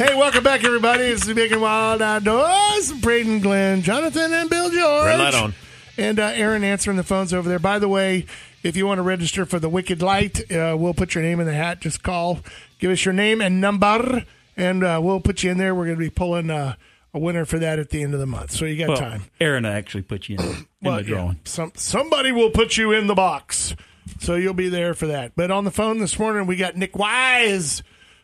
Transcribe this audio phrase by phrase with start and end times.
[0.00, 1.04] Hey, welcome back, everybody.
[1.04, 2.90] It's the Big and Wild Outdoors.
[3.02, 5.04] Braden, Glenn, Jonathan, and Bill George.
[5.04, 5.54] Red light on.
[5.98, 7.58] And uh, Aaron answering the phones over there.
[7.58, 8.24] By the way,
[8.62, 11.46] if you want to register for the Wicked Light, uh, we'll put your name in
[11.46, 11.80] the hat.
[11.80, 12.40] Just call,
[12.78, 14.24] give us your name and number,
[14.56, 15.74] and uh, we'll put you in there.
[15.74, 16.76] We're going to be pulling uh,
[17.12, 18.52] a winner for that at the end of the month.
[18.52, 19.24] So you got Well, time.
[19.38, 21.40] Aaron actually put you in, in Well, the yeah, drawing.
[21.44, 23.74] some somebody will put you in the box,
[24.20, 25.32] so you'll be there for that.
[25.36, 27.82] But on the phone this morning, we got Nick Wise,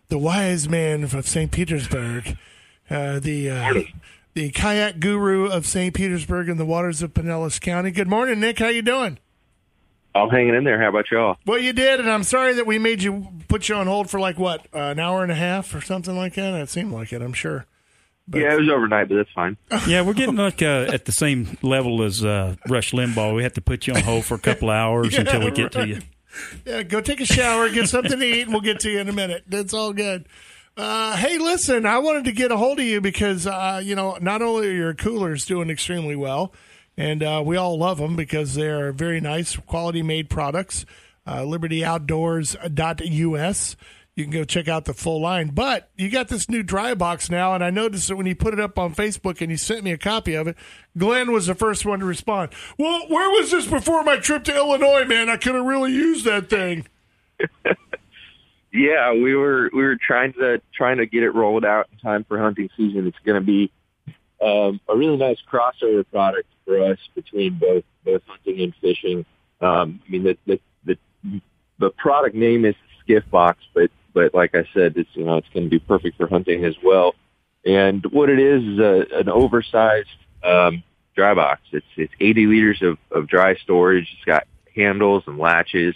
[0.09, 1.51] the wise man of St.
[1.51, 2.37] Petersburg,
[2.91, 3.74] uh, the uh,
[4.34, 5.94] the kayak guru of St.
[5.94, 7.91] Petersburg and the waters of Pinellas County.
[7.91, 8.58] Good morning, Nick.
[8.58, 9.19] How you doing?
[10.14, 10.81] I'm hanging in there.
[10.81, 11.36] How about y'all?
[11.44, 14.19] Well, you did, and I'm sorry that we made you put you on hold for
[14.19, 16.55] like what uh, an hour and a half or something like that.
[16.55, 17.20] It seemed like it.
[17.20, 17.66] I'm sure.
[18.28, 19.56] But- yeah, it was overnight, but that's fine.
[19.86, 23.36] Yeah, we're getting like uh, at the same level as uh, Rush Limbaugh.
[23.36, 25.72] We have to put you on hold for a couple hours Yeah, until we get
[25.72, 26.00] to you.
[26.65, 29.09] Yeah, go take a shower, get something to eat, and we'll get to you in
[29.09, 29.45] a minute.
[29.48, 30.27] That's all good.
[30.77, 34.19] Uh, hey, listen, I wanted to get a hold of you because, uh, you know,
[34.20, 36.53] not only are your coolers doing extremely well,
[36.98, 40.84] and uh, we all love them because they're very nice, quality made products.
[41.27, 43.77] Uh, LibertyOutdoors.us.
[44.17, 45.48] You can go check out the full line.
[45.48, 48.55] But you got this new dry box now, and I noticed that when you put
[48.55, 50.56] it up on Facebook and you sent me a copy of it,
[50.97, 52.50] Glenn was the first one to respond.
[52.78, 55.28] Well, where was this before my trip to Illinois, man?
[55.28, 56.87] I could have really used that thing.
[58.77, 62.25] Yeah, we were we were trying to trying to get it rolled out in time
[62.25, 63.06] for hunting season.
[63.06, 63.72] It's going to be
[64.42, 69.25] um, a really nice crossover product for us between both both hunting and fishing.
[69.62, 71.41] Um, I mean, the, the the
[71.78, 75.49] the product name is Skiff Box, but but like I said, it's you know it's
[75.50, 77.15] going to be perfect for hunting as well.
[77.66, 80.09] And what it is is a, an oversized
[80.43, 80.82] um,
[81.15, 81.60] dry box.
[81.71, 84.09] It's it's 80 liters of, of dry storage.
[84.16, 85.94] It's got handles and latches.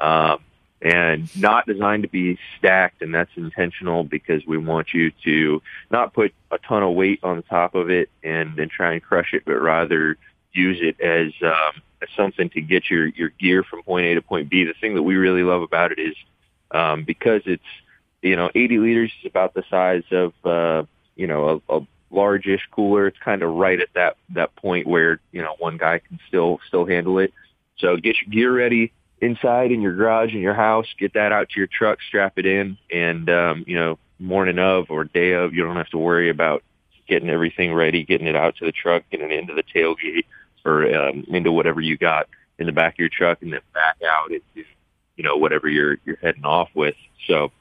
[0.00, 0.40] Um,
[0.82, 5.60] and not designed to be stacked and that's intentional because we want you to
[5.90, 9.34] not put a ton of weight on top of it and then try and crush
[9.34, 10.16] it but rather
[10.54, 14.22] use it as um as something to get your your gear from point A to
[14.22, 16.14] point B the thing that we really love about it is
[16.72, 17.62] um because it's
[18.22, 20.84] you know 80 liters is about the size of uh
[21.16, 23.06] you know a, a largish cooler.
[23.06, 26.60] It's kind of right at that that point where you know one guy can still
[26.66, 27.32] still handle it.
[27.78, 31.50] So get your gear ready inside in your garage in your house, get that out
[31.50, 35.54] to your truck, strap it in, and um, you know, morning of or day of,
[35.54, 36.62] you don't have to worry about
[37.08, 40.24] getting everything ready, getting it out to the truck, getting it into the tailgate
[40.64, 43.96] or um, into whatever you got in the back of your truck, and then back
[44.06, 44.68] out into
[45.20, 46.94] you know whatever you're you're heading off with.
[47.26, 47.52] So,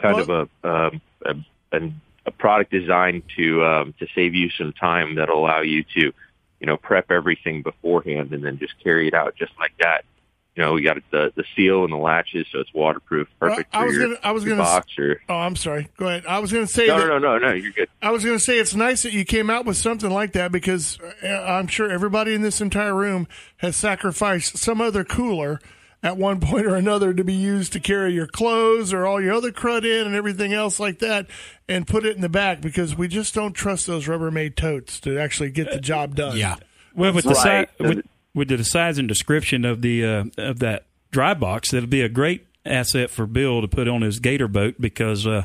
[0.00, 1.34] kind of a um, a,
[1.76, 1.92] a
[2.24, 6.66] a product designed to um, to save you some time that'll allow you to you
[6.66, 10.06] know prep everything beforehand and then just carry it out just like that
[10.54, 13.82] you know, we got the the seal and the latches, so it's waterproof, perfect Well,
[13.82, 15.88] I was your, gonna- I was gonna s- Or Oh, I'm sorry.
[15.98, 16.24] Go ahead.
[16.26, 17.06] I was going to say no, that.
[17.08, 17.90] no, no, no, no, you're good.
[18.00, 20.50] I was going to say it's nice that you came out with something like that
[20.52, 23.28] because uh, I'm sure everybody in this entire room
[23.58, 25.60] has sacrificed some other cooler
[26.06, 29.32] at one point or another to be used to carry your clothes or all your
[29.34, 31.26] other crud in and everything else like that
[31.68, 35.18] and put it in the back because we just don't trust those Rubbermaid totes to
[35.18, 36.36] actually get the job done.
[36.36, 36.56] Yeah.
[36.94, 37.68] Well, with the Right.
[37.78, 41.88] si- with, with the size and description of the uh, of that dry box, it'll
[41.88, 45.44] be a great asset for Bill to put on his gator boat because uh,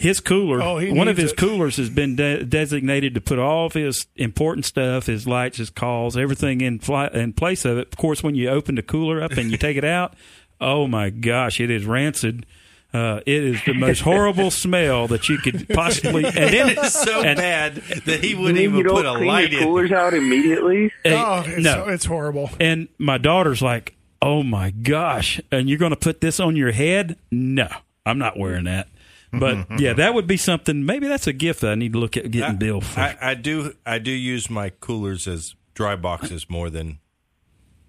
[0.00, 1.36] his cooler, Oh, he one of his it.
[1.36, 5.70] coolers, has been de- designated to put all of his important stuff, his lights, his
[5.70, 7.88] calls, everything in fly- in place of it.
[7.92, 10.14] Of course, when you open the cooler up and you take it out,
[10.60, 12.46] oh my gosh, it is rancid.
[12.92, 16.24] Uh, it is the most horrible smell that you could possibly.
[16.24, 17.76] And then It's so and- bad
[18.06, 19.66] that he wouldn't even put a light your in.
[19.68, 20.90] coolers out immediately?
[21.04, 21.86] Oh, it's, no.
[21.88, 22.50] it's horrible.
[22.58, 26.72] And my daughter's like, "Oh my gosh!" And you're going to put this on your
[26.72, 27.16] head?
[27.30, 27.68] No,
[28.04, 28.88] I'm not wearing that.
[29.32, 30.84] But yeah, that would be something.
[30.84, 32.80] Maybe that's a gift that I need to look at getting Bill.
[32.80, 33.00] For.
[33.00, 33.74] I, I do.
[33.86, 36.98] I do use my coolers as dry boxes more than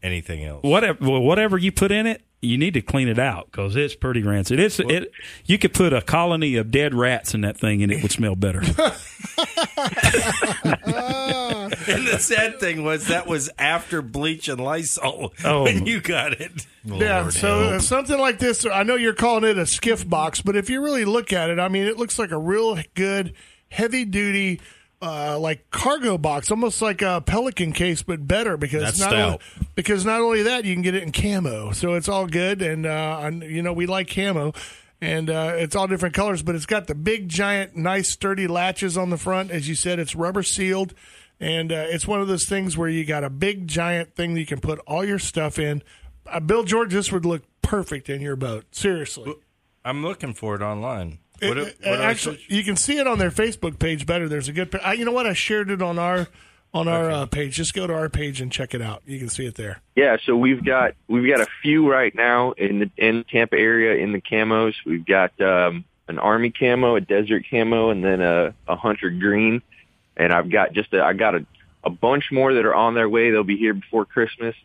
[0.04, 0.64] anything else.
[0.64, 3.96] whatever, well, whatever you put in it, you need to clean it out because it's
[3.96, 4.60] pretty rancid.
[4.60, 5.12] It's it.
[5.46, 8.36] You could put a colony of dead rats in that thing, and it would smell
[8.36, 8.62] better.
[10.94, 11.61] Oh.
[11.88, 15.64] And the sad thing was that was after bleach and Lysol Oh.
[15.64, 16.66] when you got it.
[16.84, 20.56] Yeah, so uh, something like this, I know you're calling it a skiff box, but
[20.56, 23.34] if you really look at it, I mean, it looks like a real good,
[23.70, 24.60] heavy duty
[25.04, 29.26] uh, like cargo box, almost like a Pelican case, but better because That's not stout.
[29.26, 29.40] only,
[29.76, 32.62] because not only that you can get it in camo, so it's all good.
[32.62, 34.54] And uh, you know we like camo,
[35.02, 38.96] and uh, it's all different colors, but it's got the big, giant, nice, sturdy latches
[38.96, 39.50] on the front.
[39.50, 40.94] As you said, it's rubber sealed,
[41.42, 44.40] and uh, it's one of those things where you got a big, giant thing that
[44.40, 45.84] you can put all your stuff in.
[46.26, 48.66] Uh, Bill George, this would look perfect in your boat.
[48.74, 49.34] Seriously.
[49.84, 51.18] I'm looking for it online.
[51.42, 52.46] What, It- what do actually, search?
[52.50, 54.30] you can see it on their Facebook page better.
[54.30, 54.80] There's a good.
[54.84, 55.26] I, you know what?
[55.26, 56.28] I shared it on our
[56.74, 57.56] on our uh, page.
[57.56, 59.02] Just go to our page and check it out.
[59.08, 59.82] You can see it there.
[59.96, 63.96] Yeah, so we've got we've got a few right now in the in Tampa area
[64.04, 64.76] in the camos.
[64.86, 69.64] We've got um, an army camo, a desert camo, and then a, a hunter green.
[70.18, 71.46] And I've got just a, I got a,
[71.84, 73.32] a bunch more that are on their way.
[73.32, 74.56] They'll be here before Christmas,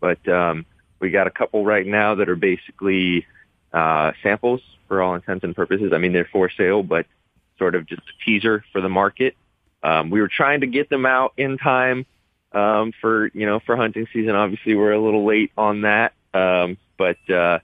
[0.00, 0.64] but um,
[1.00, 3.26] we got a couple right now that are basically
[3.72, 5.92] uh, samples for all intents and purposes.
[5.94, 7.06] I mean, they're for sale, but
[7.58, 9.36] sort of just a teaser for the market.
[9.82, 12.06] Um, we were trying to get them out in time
[12.52, 14.34] um, for you know for hunting season.
[14.34, 17.58] Obviously, we're a little late on that, um, but uh,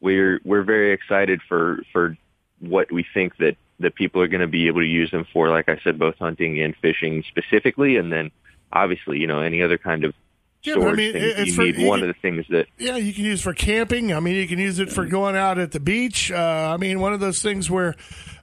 [0.00, 2.16] we're we're very excited for for
[2.60, 5.48] what we think that that people are going to be able to use them for.
[5.48, 8.30] Like I said, both hunting and fishing specifically, and then
[8.72, 10.14] obviously you know any other kind of
[10.62, 11.76] Yeah, but I storage mean, things it's you for- need.
[11.78, 14.12] you One can- of the things that Yeah, you can use for camping.
[14.12, 16.30] I mean, you can use it for going out at the beach.
[16.30, 17.94] Uh, I mean, one of those things where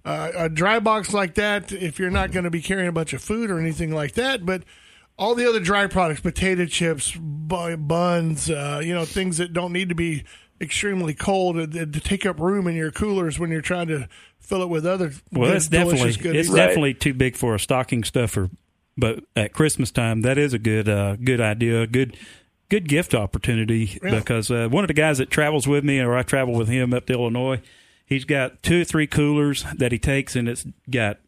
[0.04, 3.14] uh, a dry box like that, if you're not going to be carrying a bunch
[3.14, 4.64] of food or anything like that, but
[5.20, 9.90] all the other dry products, potato chips, buns, uh, you know, things that don't need
[9.90, 10.24] to be
[10.62, 14.08] extremely cold to, to take up room in your coolers when you're trying to
[14.48, 16.48] fill it with other Well, good, that's definitely delicious goodies.
[16.48, 18.50] it's definitely too big for a stocking stuffer.
[18.98, 22.18] But at Christmas time, that is a good uh, good idea, a good
[22.70, 24.00] good gift opportunity.
[24.04, 24.16] Yeah.
[24.20, 26.94] Because uh, one of the guys that travels with me, or I travel with him
[26.94, 27.62] up to Illinois,
[28.06, 31.20] he's got two or three coolers that he takes, and it's got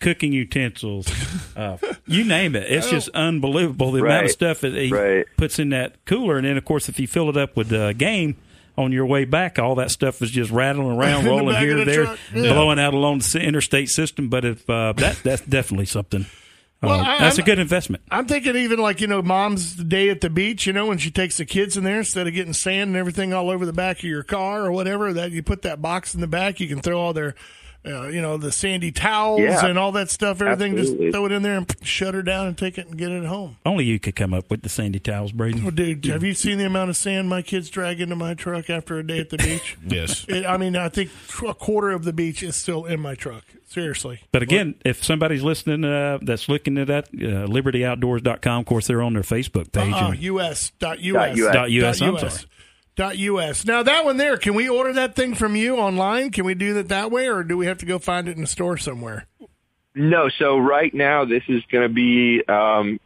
[0.00, 1.06] cooking utensils,
[1.56, 1.76] uh,
[2.06, 2.64] you name it.
[2.68, 5.24] It's just unbelievable the amount of stuff that he Right.
[5.36, 6.38] puts in that cooler.
[6.38, 8.36] And then, of course, if you fill it up with uh, game.
[8.78, 11.76] On your way back, all that stuff is just rattling around, In the rolling here,
[11.76, 12.04] the there.
[12.34, 12.52] Yeah.
[12.54, 14.28] blowing out along the interstate system.
[14.30, 16.22] But if uh, that that's definitely something.
[16.22, 18.02] Uh, Well, I- that's I'm- a good investment.
[18.10, 20.66] I'm thinking even like you know, mom's day at the beach.
[20.66, 23.34] You know, when she takes the kids in there, instead of getting sand and everything
[23.34, 26.20] all over the back of your car or whatever, that you put that box in
[26.22, 26.58] the back.
[26.58, 27.34] You can throw all their,
[27.84, 29.66] uh, you know, the sandy towels Yeah.
[29.66, 30.40] and all that stuff.
[30.40, 31.06] Everything, Absolutely.
[31.06, 33.24] just throw it in there and shut her down and take it and get it
[33.24, 33.56] home.
[33.66, 35.62] Only you could come up with the sandy towels, Braden.
[35.62, 38.70] Well, dude, have you seen the amount of sand my kids drag into my truck
[38.70, 39.76] after a day at the beach?
[39.86, 40.24] Yes.
[40.28, 41.10] It, I mean, I think
[41.46, 43.44] a quarter of the beach is still in my truck.
[43.66, 44.20] Seriously.
[44.32, 49.00] But again, if somebody's listening uh, that's looking at that, uh, libertyoutdoors.com, of course, they're
[49.02, 49.92] on their Facebook page.
[49.94, 51.54] Uh, and- US dot Dot US US.
[51.54, 52.20] Dot US, I'm US.
[52.20, 52.48] sorry.
[53.10, 53.64] US.
[53.64, 56.30] Now that one there, can we order that thing from you online?
[56.30, 58.44] Can we do that that way, or do we have to go find it in
[58.44, 59.26] a store somewhere?
[59.94, 62.42] No, so right now this is going to be.
[62.48, 62.98] Um,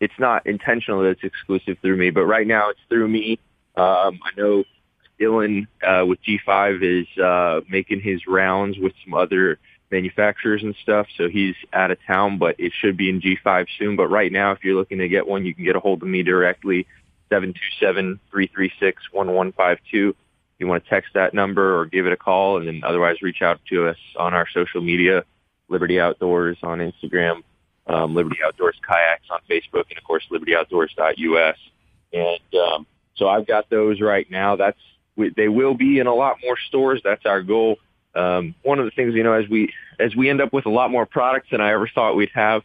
[0.00, 3.38] it's not intentional that it's exclusive through me, but right now it's through me.
[3.76, 4.64] Um, I know
[5.20, 9.58] Dylan uh, with G5 is uh, making his rounds with some other
[9.90, 13.96] manufacturers and stuff, so he's out of town, but it should be in G5 soon.
[13.96, 16.08] But right now, if you're looking to get one, you can get a hold of
[16.08, 16.86] me directly,
[17.30, 20.14] seven two seven three three six one one five two.
[20.58, 23.40] You want to text that number or give it a call, and then otherwise reach
[23.40, 25.24] out to us on our social media.
[25.68, 27.42] Liberty Outdoors on Instagram,
[27.86, 31.56] um, Liberty Outdoors Kayaks on Facebook, and of course LibertyOutdoors.us.
[32.12, 34.56] And um, so I've got those right now.
[34.56, 34.78] That's
[35.36, 37.00] they will be in a lot more stores.
[37.04, 37.78] That's our goal.
[38.14, 40.70] Um, one of the things you know, as we as we end up with a
[40.70, 42.62] lot more products than I ever thought we'd have,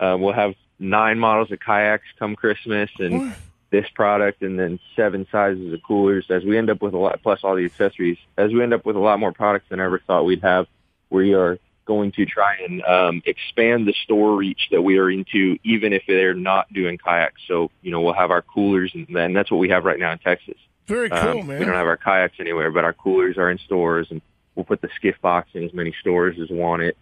[0.00, 3.34] uh, we'll have nine models of kayaks come Christmas, and
[3.70, 6.26] this product, and then seven sizes of coolers.
[6.30, 8.86] As we end up with a lot, plus all the accessories, as we end up
[8.86, 10.66] with a lot more products than I ever thought we'd have,
[11.10, 15.56] we are going to try and um, expand the store reach that we are into,
[15.62, 17.40] even if they're not doing kayaks.
[17.46, 20.12] So, you know, we'll have our coolers, and then that's what we have right now
[20.12, 20.56] in Texas.
[20.86, 21.58] Very cool, Um, man.
[21.58, 24.20] We don't have our kayaks anywhere, but our coolers are in stores, and
[24.54, 26.96] we'll put the skiff box in as many stores as want it.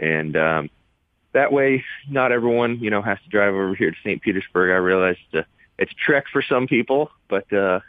[0.00, 0.70] And um,
[1.32, 4.22] that way, not everyone, you know, has to drive over here to St.
[4.22, 4.70] Petersburg.
[4.70, 5.44] I realize a,
[5.78, 7.80] it's a trek for some people, but uh,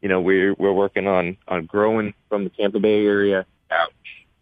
[0.00, 3.92] you know, we're we're working on on growing from the Tampa Bay area out.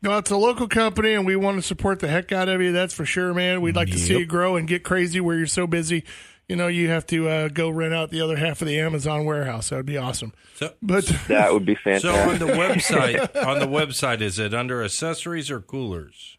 [0.02, 2.72] No, it's a local company, and we want to support the heck out of you.
[2.72, 3.62] That's for sure, man.
[3.62, 6.04] We'd like to see you grow and get crazy where you're so busy.
[6.46, 9.24] You know, you have to uh, go rent out the other half of the Amazon
[9.24, 9.70] warehouse.
[9.70, 10.34] That would be awesome.
[10.56, 12.10] So, But That would be fantastic.
[12.10, 16.36] so on the website, on the website, is it under accessories or coolers?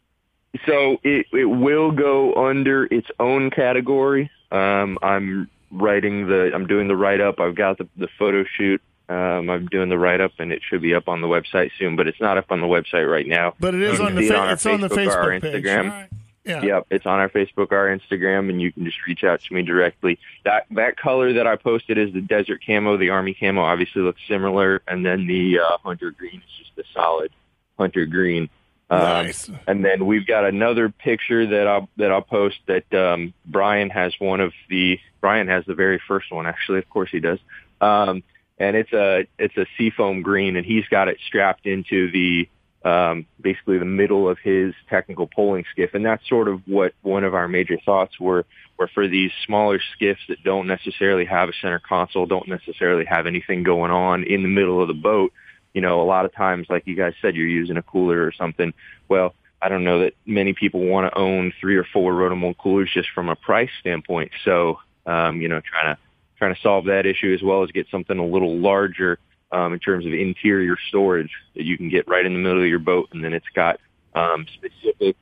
[0.64, 4.30] So it it will go under its own category.
[4.52, 7.40] Um, I'm writing the I'm doing the write up.
[7.40, 8.80] I've got the the photo shoot.
[9.08, 11.94] Um, I'm doing the write up, and it should be up on the website soon.
[11.96, 13.54] But it's not up on the website right now.
[13.60, 15.64] but it is on the see it on it's on the Facebook or our page.
[15.64, 15.90] Instagram.
[15.90, 16.08] Right.
[16.44, 16.62] Yeah.
[16.62, 19.62] Yep, it's on our Facebook, our Instagram, and you can just reach out to me
[19.62, 20.16] directly.
[20.44, 22.96] That that color that I posted is the desert camo.
[22.96, 26.84] The army camo obviously looks similar, and then the uh, hunter green is just the
[26.94, 27.32] solid
[27.78, 28.48] hunter green.
[28.88, 29.50] Um, Nice.
[29.66, 34.14] And then we've got another picture that I'll that I'll post that um, Brian has
[34.18, 36.78] one of the Brian has the very first one actually.
[36.78, 37.38] Of course he does.
[37.80, 38.22] Um,
[38.58, 42.48] and it's a it's a seafoam green, and he's got it strapped into the
[42.88, 47.24] um, basically the middle of his technical poling skiff, and that's sort of what one
[47.24, 48.44] of our major thoughts were.
[48.78, 53.26] Were for these smaller skiffs that don't necessarily have a center console, don't necessarily have
[53.26, 55.32] anything going on in the middle of the boat.
[55.76, 58.32] You know, a lot of times, like you guys said, you're using a cooler or
[58.32, 58.72] something.
[59.10, 62.88] Well, I don't know that many people want to own three or four rotomold coolers
[62.94, 64.32] just from a price standpoint.
[64.42, 66.00] So, um, you know, trying to
[66.38, 69.18] trying to solve that issue as well as get something a little larger
[69.52, 72.68] um, in terms of interior storage that you can get right in the middle of
[72.68, 73.78] your boat, and then it's got
[74.14, 75.14] um, specific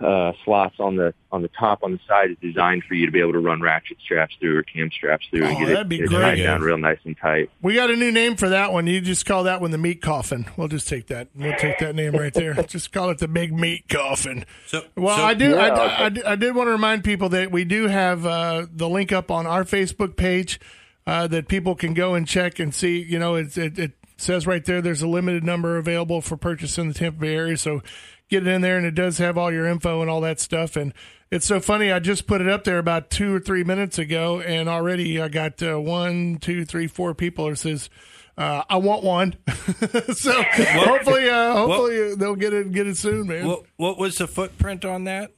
[0.00, 3.10] uh, slots on the on the top on the side is designed for you to
[3.12, 5.80] be able to run ratchet straps through or cam straps through Oh, and get that'd
[5.80, 6.20] it, be get it great.
[6.20, 6.44] tied Yeah.
[6.46, 7.50] down real nice and tight.
[7.62, 8.86] We got a new name for that one.
[8.86, 10.46] You just call that one the meat coffin.
[10.56, 11.28] We'll just take that.
[11.34, 12.54] We'll take that name right there.
[12.68, 14.44] just call it the big meat coffin.
[14.66, 15.50] So, Well, so- I do.
[15.50, 16.22] Yeah, I, okay.
[16.24, 19.30] I, I did want to remind people that we do have uh, the link up
[19.32, 20.60] on our Facebook page
[21.08, 23.02] uh, that people can go and check and see.
[23.02, 26.78] You know, it, it, it says right there there's a limited number available for purchase
[26.78, 27.56] in the Tampa Bay area.
[27.56, 27.82] So
[28.28, 30.76] get it in there, and it does have all your info and all that stuff.
[30.76, 30.92] And
[31.30, 31.92] it's so funny.
[31.92, 35.28] I just put it up there about two or three minutes ago, and already I
[35.28, 37.90] got uh, one, two, three, four people that says.
[38.36, 43.48] Uh, I want one, so hopefully, uh, hopefully they'll get it get it soon, man.
[43.48, 45.32] what, what was the footprint on that?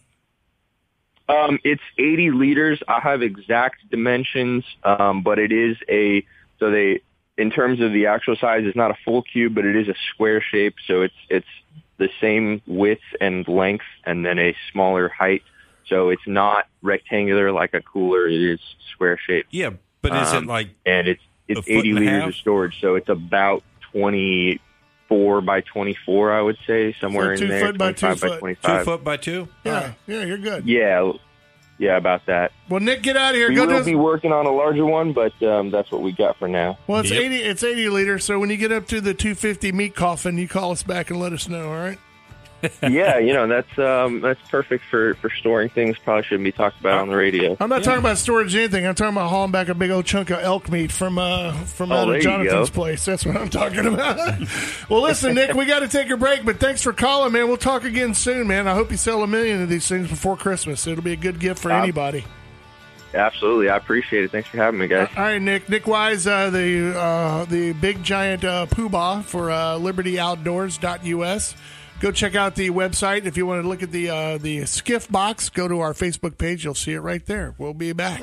[1.26, 2.82] Um, it's 80 liters.
[2.86, 6.26] I have exact dimensions, um, but it is a
[6.58, 7.00] so they
[7.38, 9.94] in terms of the actual size, it's not a full cube, but it is a
[10.12, 10.74] square shape.
[10.86, 11.46] So it's it's
[12.00, 15.42] the same width and length, and then a smaller height.
[15.86, 18.26] So it's not rectangular like a cooler.
[18.26, 18.60] It is
[18.92, 19.70] square shaped, Yeah,
[20.02, 22.80] but is Um, it like and it's it's foot 80 and a liters of storage.
[22.80, 27.66] So it's about 24 by 24, I would say, somewhere two in there.
[27.66, 28.38] foot by two by foot.
[28.38, 28.78] 25.
[28.78, 29.48] two foot by two?
[29.64, 30.66] yeah, yeah, you're good.
[30.66, 31.12] Yeah,
[31.80, 32.52] yeah, about that.
[32.68, 33.48] Well, Nick, get out of here.
[33.48, 33.84] We Go will do.
[33.84, 36.78] be working on a larger one, but um, that's what we got for now.
[36.86, 37.20] well, it's Yep.
[37.20, 37.36] eighty.
[37.38, 38.24] It's eighty liters.
[38.24, 41.10] So when you get up to the two fifty meat coffin, you call us back
[41.10, 41.68] and let us know.
[41.72, 41.98] All right.
[42.82, 45.96] Yeah, you know that's um, that's perfect for, for storing things.
[45.98, 47.56] Probably shouldn't be talked about on the radio.
[47.60, 48.86] I'm not talking about storage or anything.
[48.86, 51.92] I'm talking about hauling back a big old chunk of elk meat from uh from
[51.92, 53.04] Oh, out there of Jonathan's place.
[53.04, 54.38] That's what I'm talking about.
[54.90, 57.48] well, listen, Nick, we got to take a break, but thanks for calling, man.
[57.48, 58.68] We'll talk again soon, man.
[58.68, 60.86] I hope you sell a million of these things before Christmas.
[60.86, 62.24] It'll be a good gift for Uh, anybody.
[63.12, 64.30] Absolutely, I appreciate it.
[64.30, 65.08] Thanks for having me, guys.
[65.16, 65.68] All right, Nick.
[65.68, 71.54] Nick Wise, uh, the uh, the big giant uh, poobah for uh, LibertyOutdoors.us.
[72.00, 75.06] Go check out the website if you want to look at the uh, the skiff
[75.10, 75.50] box.
[75.50, 77.54] Go to our Facebook page; you'll see it right there.
[77.58, 78.22] We'll be back.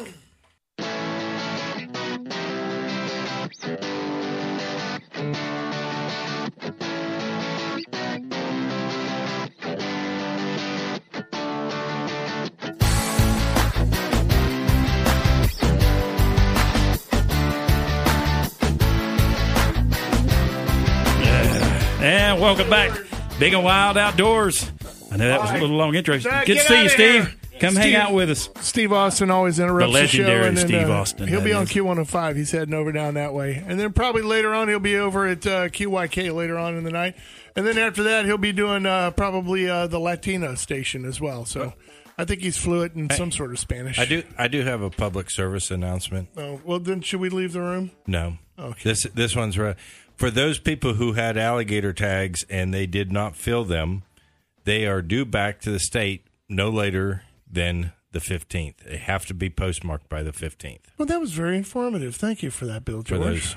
[22.00, 22.92] And welcome back,
[23.40, 24.72] Big and Wild Outdoors.
[25.12, 26.18] I know that was a little long intro.
[26.18, 27.14] Good get to see you, Steve.
[27.28, 27.34] here.
[27.60, 27.96] Come hang Steve.
[27.96, 28.50] out with us.
[28.62, 31.52] Steve Austin always interrupts The the, show, legendary and then, Steve uh, Austin, He'll be
[31.52, 31.70] that on is.
[31.70, 32.36] Q105.
[32.36, 35.46] He's heading over down that way, and then probably later on he'll be over at
[35.46, 37.16] uh, QYK later on in the night,
[37.56, 41.46] and then after that he'll be doing uh, probably uh, the Latino station as well.
[41.46, 41.74] So
[42.18, 43.98] I think he's fluent in some sort of Spanish.
[44.00, 44.24] I do.
[44.38, 46.30] I do have a public service announcement.
[46.38, 47.92] Oh, well, then should we leave the room?
[48.06, 48.38] No.
[48.60, 48.82] Okay.
[48.84, 49.76] This this one's right.
[50.18, 54.04] For those people who had alligator tags and they did not fill them,
[54.64, 58.78] they are due back to the state no later than the 15th.
[58.78, 62.16] They have to be postmarked by the 15th Well, that was very informative.
[62.16, 63.22] Thank you for that, Bill for George.
[63.22, 63.56] those.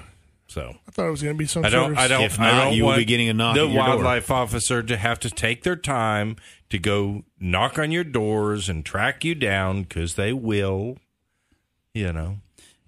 [0.49, 1.93] So I thought it was going to be some I sort don't.
[1.93, 1.99] of.
[1.99, 2.23] I don't.
[2.25, 3.89] If I don't you will be getting a knock the at your door.
[3.97, 6.35] wildlife officer to have to take their time
[6.71, 10.99] to go knock on your doors and track you down because they will.
[11.95, 12.39] You know.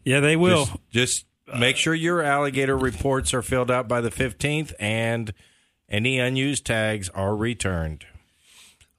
[0.04, 0.64] Yeah, they will.
[0.66, 1.24] Just, just
[1.58, 5.32] make sure your alligator reports are filled out by the 15th and
[5.88, 8.06] any unused tags are returned.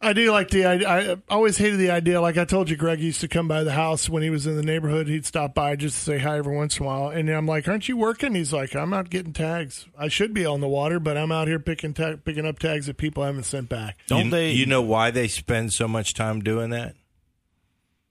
[0.03, 0.65] I do like the.
[0.65, 2.19] I, I always hated the idea.
[2.19, 4.57] Like I told you, Greg used to come by the house when he was in
[4.57, 5.07] the neighborhood.
[5.07, 7.07] He'd stop by just to say hi every once in a while.
[7.07, 9.85] And I'm like, "Aren't you working?" He's like, "I'm out getting tags.
[9.97, 12.87] I should be on the water, but I'm out here picking ta- picking up tags
[12.87, 14.51] that people haven't sent back." Don't you, they?
[14.51, 16.95] You know why they spend so much time doing that?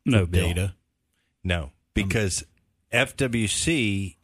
[0.07, 0.75] no data.
[1.45, 2.43] No, um, because
[2.91, 4.17] FWC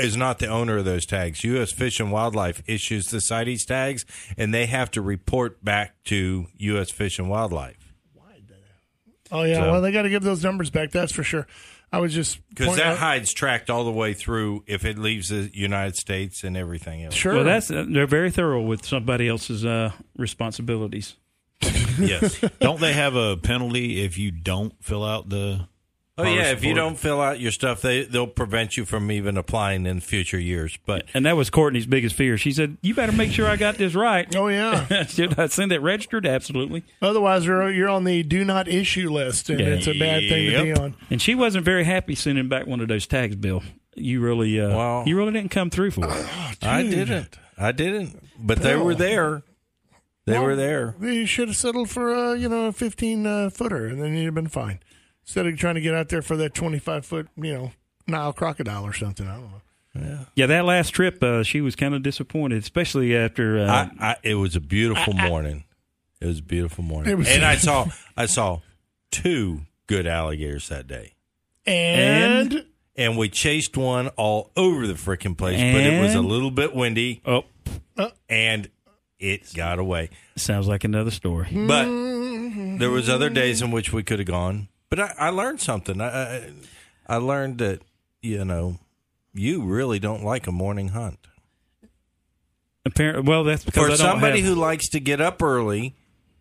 [0.00, 1.44] is not the owner of those tags.
[1.44, 1.72] U.S.
[1.72, 4.04] Fish and Wildlife issues the CITES tags,
[4.36, 6.90] and they have to report back to U.S.
[6.90, 7.76] Fish and Wildlife
[9.32, 10.90] Oh yeah, So- well they got to give those numbers back.
[10.90, 11.46] That's for sure.
[11.92, 15.28] I was just because that uh, hide's tracked all the way through if it leaves
[15.28, 17.14] the United States and everything else.
[17.14, 17.34] sure.
[17.34, 21.16] Well, that's they're very thorough with somebody else's uh, responsibilities.
[21.98, 22.40] Yes.
[22.60, 25.68] Don't they have a penalty if you don't fill out the?
[26.20, 29.10] Oh yeah, Harvest if you don't fill out your stuff, they they'll prevent you from
[29.10, 30.78] even applying in future years.
[30.86, 32.36] But And that was Courtney's biggest fear.
[32.38, 35.04] She said, "You better make sure I got this right." oh yeah.
[35.06, 36.26] Should I send it registered?
[36.26, 36.84] Absolutely.
[37.02, 39.66] Otherwise, you're you're on the do not issue list, and Yeah.
[39.66, 40.94] it's a bad thing to be on.
[41.10, 43.62] And she wasn't very happy sending back one of those tags, Bill.
[43.96, 45.04] You really, uh, Wow.
[45.04, 46.26] you really didn't come through for it.
[46.62, 47.36] I didn't.
[47.58, 48.22] I didn't.
[48.38, 49.42] But they were there.
[50.26, 50.94] They were there.
[51.00, 54.26] You should have settled for a you know a 15 uh, footer, and then you'd
[54.26, 54.78] have been fine.
[55.30, 57.70] Instead of trying to get out there for that 25 foot you know
[58.08, 59.28] Nile crocodile or something.
[59.28, 59.60] I don't know.
[59.94, 63.60] Yeah, yeah, that last trip, uh, she was kind of disappointed, especially after.
[63.60, 63.66] Uh,
[64.00, 65.62] I, I, it was a beautiful morning.
[66.20, 68.58] It was a beautiful morning, It was- and I saw I saw
[69.12, 71.14] two good alligators that day,
[71.64, 75.60] And, and we chased one all over the freaking place.
[75.60, 77.44] but it was a little bit windy, oh,
[78.28, 78.68] and
[79.20, 80.10] it got away.
[80.36, 81.48] sounds like another story.
[81.52, 81.84] But
[82.78, 84.66] there was other days in which we could have gone.
[84.90, 86.00] But I, I learned something.
[86.00, 86.50] I, I
[87.06, 87.80] I learned that
[88.22, 88.78] you know
[89.32, 91.18] you really don't like a morning hunt.
[92.84, 95.94] Apparently, well, that's because For I don't somebody have- who likes to get up early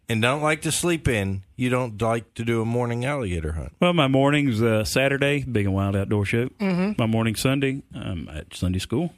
[0.07, 3.73] and don't like to sleep in, you don't like to do a morning alligator hunt.
[3.79, 6.47] Well, my morning's uh, Saturday, big and wild outdoor show.
[6.59, 6.93] Mm-hmm.
[6.97, 9.13] My morning Sunday, I'm at Sunday school.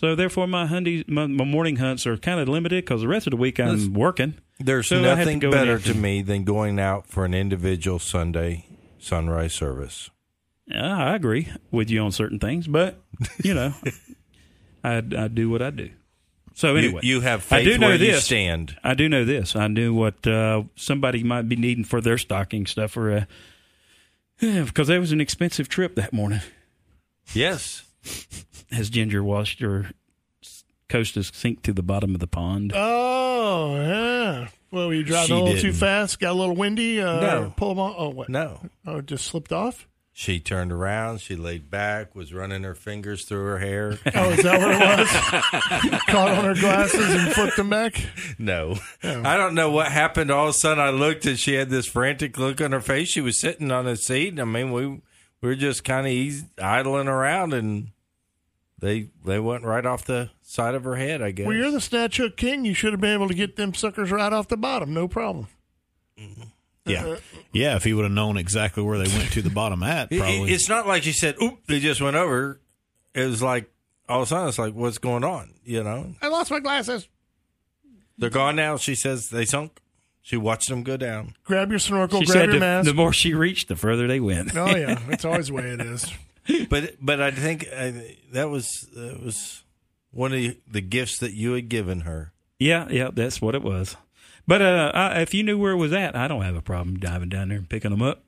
[0.00, 3.26] So therefore, my, hundy, my my morning hunts are kind of limited because the rest
[3.26, 3.92] of the week I'm Listen.
[3.92, 4.34] working.
[4.58, 7.34] There's So I have to nothing the better to me than going out for an
[7.34, 8.66] individual Sunday
[8.98, 10.10] sunrise service.
[10.66, 13.00] Yeah, I agree with you on certain things, but
[13.42, 13.74] you know,
[14.84, 15.90] I I do what I do.
[16.54, 18.24] So anyway, you, have I faith do know where you this.
[18.24, 18.78] stand.
[18.82, 19.54] I do know this.
[19.54, 23.24] I knew what uh, somebody might be needing for their stocking stuff, or uh,
[24.64, 26.40] because there was an expensive trip that morning.
[27.34, 27.82] Yes.
[28.70, 29.90] As Ginger washed her
[30.88, 32.72] coasters sink to the bottom of the pond.
[32.74, 34.48] oh yeah.
[34.70, 35.76] Well, were you driving She a little too didn't.
[35.76, 36.18] fast?
[36.18, 37.00] Got a little windy?
[37.00, 37.54] Uh, No.
[37.56, 37.94] Pull them off?
[37.96, 38.28] Oh, what?
[38.28, 38.60] No.
[38.86, 39.86] Oh, it just slipped off?
[40.12, 41.20] She turned around.
[41.20, 43.98] She laid back, was running her fingers through her hair.
[44.14, 46.00] Oh, is that what it was?
[46.08, 48.02] Caught on her glasses and flipped them back?
[48.38, 48.76] No.
[49.04, 50.30] I don't know what happened.
[50.30, 53.08] All of a sudden, I looked and she had this frantic look on her face.
[53.08, 54.40] She was sitting on a seat.
[54.40, 55.00] I mean, we, we
[55.42, 57.88] were just kind of idling around and
[58.78, 61.46] they they went right off the side of her head, I guess.
[61.46, 62.64] Well, you're the snatch hook king.
[62.64, 64.94] You should have been able to get them suckers right off the bottom.
[64.94, 65.48] No problem.
[66.86, 67.16] Yeah,
[67.52, 67.74] yeah.
[67.74, 70.52] If he would have known exactly where they went to the bottom at, probably.
[70.52, 72.60] It's not like she said, oop, they just went over.
[73.12, 73.68] It was like,
[74.08, 75.54] all of a sudden, it's like, what's going on?
[75.64, 76.14] You know?
[76.22, 77.08] I lost my glasses.
[78.18, 78.76] They're gone now.
[78.76, 79.80] She says they sunk.
[80.22, 81.34] She watched them go down.
[81.44, 82.86] Grab your snorkel, she grab said your the, mask.
[82.88, 84.56] the more she reached, the further they went.
[84.56, 84.98] oh, yeah.
[85.08, 86.12] That's always the way it is.
[86.70, 87.90] But but I think uh,
[88.32, 89.64] that was that was
[90.16, 92.32] one of the, the gifts that you had given her.
[92.58, 93.96] Yeah, yeah, that's what it was.
[94.46, 96.98] But uh, I, if you knew where it was at, I don't have a problem
[96.98, 98.22] diving down there and picking them up.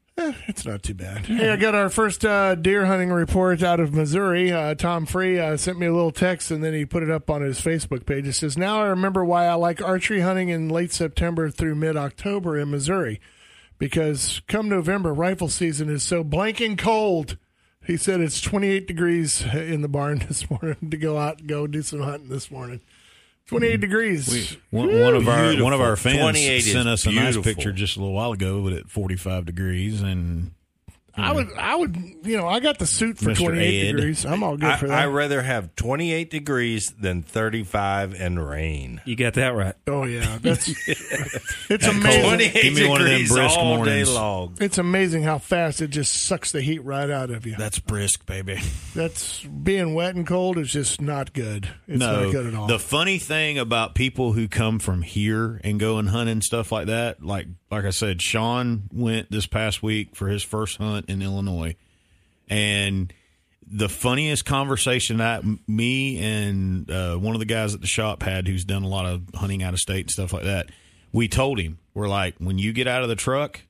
[0.48, 1.27] It's not too bad.
[1.27, 4.51] Hey, I got our first uh, deer hunting report out of Missouri.
[4.51, 7.31] Uh, Tom Free uh, sent me a little text and then he put it up
[7.31, 8.27] on his Facebook page.
[8.27, 11.96] It says, Now I remember why I like archery hunting in late September through mid
[11.96, 13.20] October in Missouri.
[13.79, 17.37] Because come November, rifle season is so blanking cold.
[17.88, 21.66] He said it's 28 degrees in the barn this morning to go out and go
[21.66, 22.83] do some hunting this morning.
[23.46, 23.81] 28 mm-hmm.
[23.81, 24.57] degrees.
[24.68, 27.96] one, one of our one of our fans 28 sent us a nice picture just
[27.96, 30.53] a little while ago, but at 45 degrees, and
[31.16, 31.37] I hmm.
[31.37, 33.47] would, I would, you know, I got the suit for Mr.
[33.47, 33.92] 28 Ed.
[33.97, 34.25] degrees.
[34.25, 34.99] I'm all good I, for that.
[34.99, 35.12] I that.
[35.12, 39.01] rather have 28 degrees than 35 and rain.
[39.05, 39.75] You got that right.
[39.87, 40.68] oh yeah, that's
[41.68, 42.23] it's amazing.
[42.23, 44.09] 28 Give me one of them degrees brisk all mornings.
[44.09, 44.57] day long.
[44.61, 47.57] It's amazing how fast it just sucks the heat right out of you.
[47.57, 48.61] that's brisk, baby.
[48.94, 51.68] That's being wet and cold is just not good.
[51.87, 52.66] It's no, not good at all.
[52.66, 56.71] the funny thing about people who come from here and go and hunt and stuff
[56.71, 61.08] like that, like like I said, Sean went this past week for his first hunt
[61.09, 61.77] in Illinois,
[62.49, 63.12] and
[63.71, 68.49] the funniest conversation that me and uh, one of the guys at the shop had,
[68.49, 70.71] who's done a lot of hunting out of state and stuff like that,
[71.12, 73.61] we told him we're like, when you get out of the truck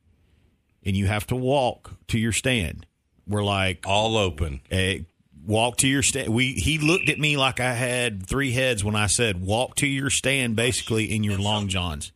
[0.84, 2.86] and you have to walk to your stand,
[3.26, 4.60] we're like, All open.
[4.70, 5.00] Eh,
[5.46, 6.28] walk to your stand.
[6.28, 9.86] We he looked at me like I had three heads when I said walk to
[9.86, 12.12] your stand, basically in your long johns.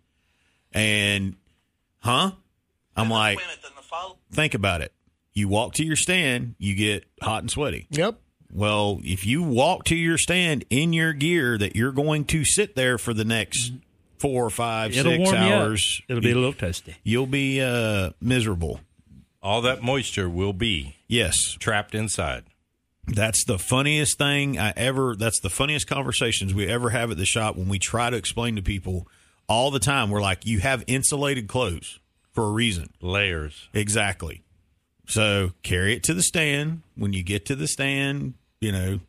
[0.72, 1.36] And
[2.00, 2.32] huh?
[2.96, 3.38] I'm like,
[4.30, 4.92] think about it.
[5.32, 7.86] You walk to your stand, you get hot and sweaty.
[7.90, 8.18] yep.
[8.54, 12.76] Well, if you walk to your stand in your gear that you're going to sit
[12.76, 13.72] there for the next
[14.18, 16.18] four, five, It'll six warm hours, you up.
[16.18, 16.94] It'll be a little toasty.
[17.02, 18.80] you'll be uh, miserable.
[19.42, 22.44] All that moisture will be Yes, trapped inside.
[23.06, 25.16] That's the funniest thing I ever.
[25.16, 28.56] That's the funniest conversations we ever have at the shop when we try to explain
[28.56, 29.08] to people
[29.48, 30.10] all the time.
[30.10, 31.98] We're like, you have insulated clothes
[32.32, 32.90] for a reason.
[33.00, 33.68] Layers.
[33.74, 34.42] Exactly.
[35.06, 36.82] So carry it to the stand.
[36.96, 39.00] When you get to the stand, you know,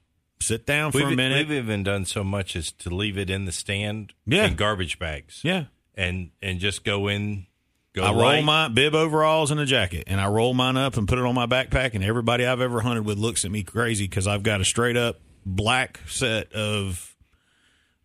[0.42, 1.48] sit down for We've, a minute.
[1.48, 4.46] we've even done so much as to leave it in the stand Yeah.
[4.48, 5.40] in garbage bags.
[5.44, 5.66] yeah.
[5.96, 7.46] And and just go in
[7.94, 8.44] go I roll right.
[8.44, 11.36] my bib overalls and a jacket, and I roll mine up and put it on
[11.36, 11.94] my backpack.
[11.94, 14.98] And everybody I've ever hunted with looks at me crazy because I've got a straight
[14.98, 17.13] up black set of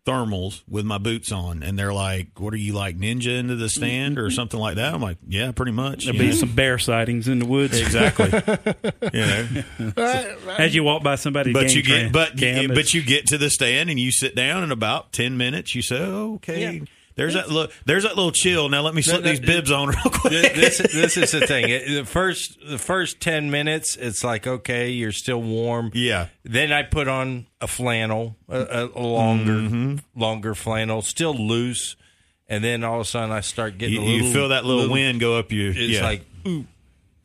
[0.09, 3.69] thermals with my boots on, and they're like, "What are you like ninja into the
[3.69, 6.35] stand or something like that?" I'm like, "Yeah, pretty much." There'll be know?
[6.35, 8.27] some bear sightings in the woods exactly.
[9.13, 13.03] you know, as you walk by somebody, but you get tram- but cam, but you
[13.03, 15.75] get to the stand and you sit down in about ten minutes.
[15.75, 16.81] You say, oh, "Okay."
[17.19, 17.71] There's that look.
[17.85, 18.69] There's that little chill.
[18.69, 20.31] Now let me slip no, these bibs on real quick.
[20.55, 21.69] This this is the thing.
[21.69, 25.91] It- The first the first ten minutes, it's like okay, you're still warm.
[25.93, 26.27] Yeah.
[26.43, 29.95] Then I put on a flannel, a, a longer Mm-hmm.
[30.19, 31.95] longer flannel, still loose,
[32.47, 34.27] and then all of a sudden I start getting You, a little.
[34.27, 35.69] you feel that little, wind go up you.
[35.69, 36.03] It's yeah.
[36.03, 36.65] like ooh,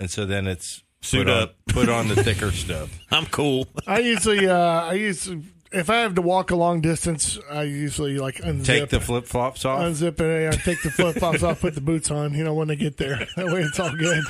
[0.00, 1.54] and so then it's Suit put on- up.
[1.68, 2.90] put on the thicker stuff.
[3.12, 3.66] I'm cool.
[3.87, 5.42] I usually, uh, I usually,
[5.74, 9.26] if I have to walk a long distance, I usually like unzip, Take the flip
[9.26, 9.80] flops off.
[9.80, 12.34] unzip it, I take the flip flops off, put the boots on.
[12.34, 14.22] You know when they get there, that way it's all good.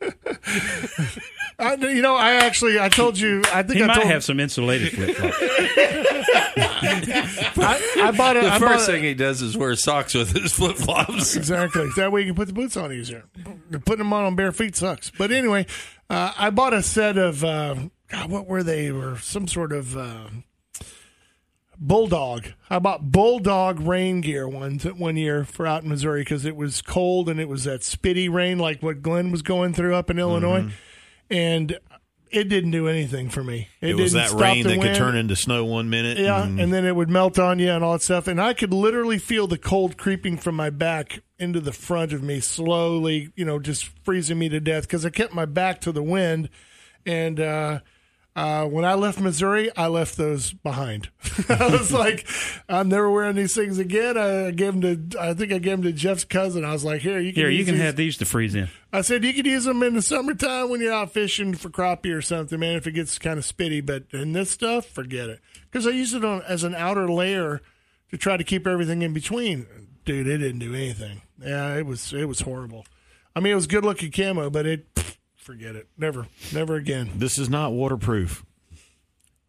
[1.56, 4.24] I, you know, I actually, I told you, I think he I might told, have
[4.24, 5.36] some insulated flip flops.
[7.56, 10.14] I, I bought a, the I first bought a- thing he does is wear socks
[10.14, 11.36] with his flip flops.
[11.44, 11.88] Exactly.
[11.96, 13.24] That way you can put the boots on easier.
[13.70, 15.10] Putting them on on bare feet sucks.
[15.16, 15.66] But anyway,
[16.10, 17.76] uh, I bought a set of uh,
[18.08, 18.90] God, what were they?
[18.90, 20.26] Were some sort of uh,
[21.78, 22.48] bulldog.
[22.70, 26.82] I bought bulldog rain gear one one year for out in Missouri because it was
[26.82, 30.18] cold and it was that spitty rain like what Glenn was going through up in
[30.18, 30.70] Illinois,
[31.30, 31.78] and
[32.30, 33.68] it didn't do anything for me.
[33.80, 33.86] Mm-hmm.
[33.86, 36.18] It, was that rain that could turn into snow one minute.
[36.18, 38.26] Yeah, and- and then it would melt on you and all that stuff.
[38.26, 42.22] And I could literally feel the cold creeping from my back into the front of
[42.22, 45.92] me, slowly, you know, just freezing me to death because I kept my back to
[45.92, 46.48] the wind.
[47.06, 47.80] And uh,
[48.36, 51.08] uh, when I left Missouri, I left those behind.
[51.48, 52.26] I was like,
[52.68, 54.18] I'm never wearing these things again.
[54.18, 56.64] I gave them to, I think I gave them to Jeff's cousin.
[56.64, 57.82] I was like, here, you can Here, you can these.
[57.84, 58.68] have these to freeze in.
[58.92, 62.14] I said you could use them in the summertime when you're out fishing for crappie
[62.14, 62.76] or something, man.
[62.76, 65.40] If it gets kind of spitty, but in this stuff, forget it.
[65.70, 67.60] Because I used it on as an outer layer
[68.10, 69.66] to try to keep everything in between.
[70.04, 71.22] Dude, it didn't do anything.
[71.40, 72.84] Yeah, it was it was horrible.
[73.34, 75.13] I mean, it was good looking camo, but it
[75.44, 75.88] forget it.
[75.96, 77.10] Never, never again.
[77.16, 78.44] this is not waterproof.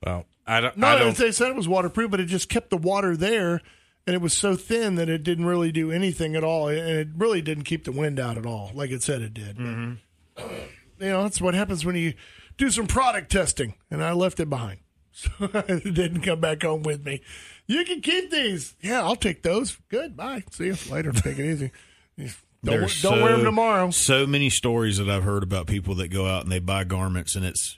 [0.06, 0.78] Well, I don't.
[0.78, 3.62] No, I don't they said it was waterproof, but it just kept the water there,
[4.06, 7.08] and it was so thin that it didn't really do anything at all, and it
[7.18, 9.58] really didn't keep the wind out at all, like it said it did.
[9.58, 10.54] But, mm-hmm.
[11.00, 12.14] you know, that's what happens when you
[12.58, 14.80] do some product testing, and I left it behind,
[15.12, 17.22] so it didn't come back home with me.
[17.66, 18.76] You can keep these.
[18.82, 19.78] Yeah, I'll take those.
[19.90, 20.16] Good.
[20.16, 20.44] Bye.
[20.52, 21.12] See you later.
[21.12, 21.72] Take it easy.
[22.66, 23.90] Don't, There's don't wear them tomorrow.
[23.92, 27.36] So many stories that I've heard about people that go out and they buy garments
[27.36, 27.78] and it's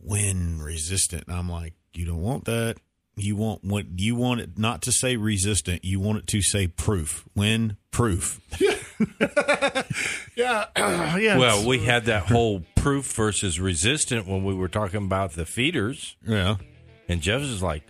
[0.00, 1.24] wind resistant.
[1.28, 2.76] And I'm like, you don't want that.
[3.16, 5.84] You want what you want it not to say resistant.
[5.84, 7.26] You want it to say proof.
[7.34, 8.40] Wind proof.
[10.36, 10.66] Yeah.
[11.16, 11.38] yeah.
[11.38, 16.16] Well, we had that whole proof versus resistant when we were talking about the feeders,
[16.26, 16.56] Yeah.
[17.08, 17.82] and Jeff's is like,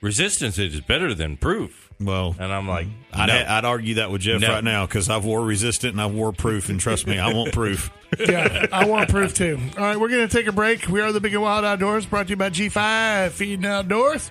[0.00, 3.44] resistance is better than proof, Well, and I'm like, I'd, no.
[3.48, 4.48] I'd argue that with Jeff No.
[4.50, 7.52] right now because I've wore resistant and I've wore proof, and trust me, I want
[7.52, 7.90] proof.
[8.18, 9.58] yeah, I want proof too.
[9.76, 10.88] All right, we're going to take a break.
[10.88, 14.30] We are the Big and Wild Outdoors, brought to you by G5 Feed and Outdoors.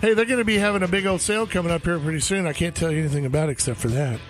[0.00, 2.46] Hey, they're going to be having a big old sale coming up here pretty soon.
[2.46, 4.20] I can't tell you anything about it except for that.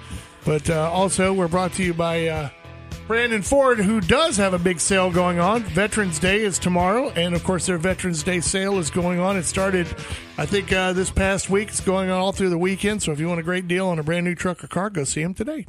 [0.47, 2.49] But uh, also, we're brought to you by uh,
[3.09, 5.62] Brandon Ford, who does have a big sale going on.
[5.62, 9.38] Veterans Day is tomorrow, and of course, their Veterans Day sale is going on.
[9.38, 9.87] It started,
[10.37, 11.68] I think, uh, this past week.
[11.68, 13.03] It's going on all through the weekend.
[13.03, 15.05] So if you want a great deal on a brand new truck or car, go
[15.05, 15.64] see them today.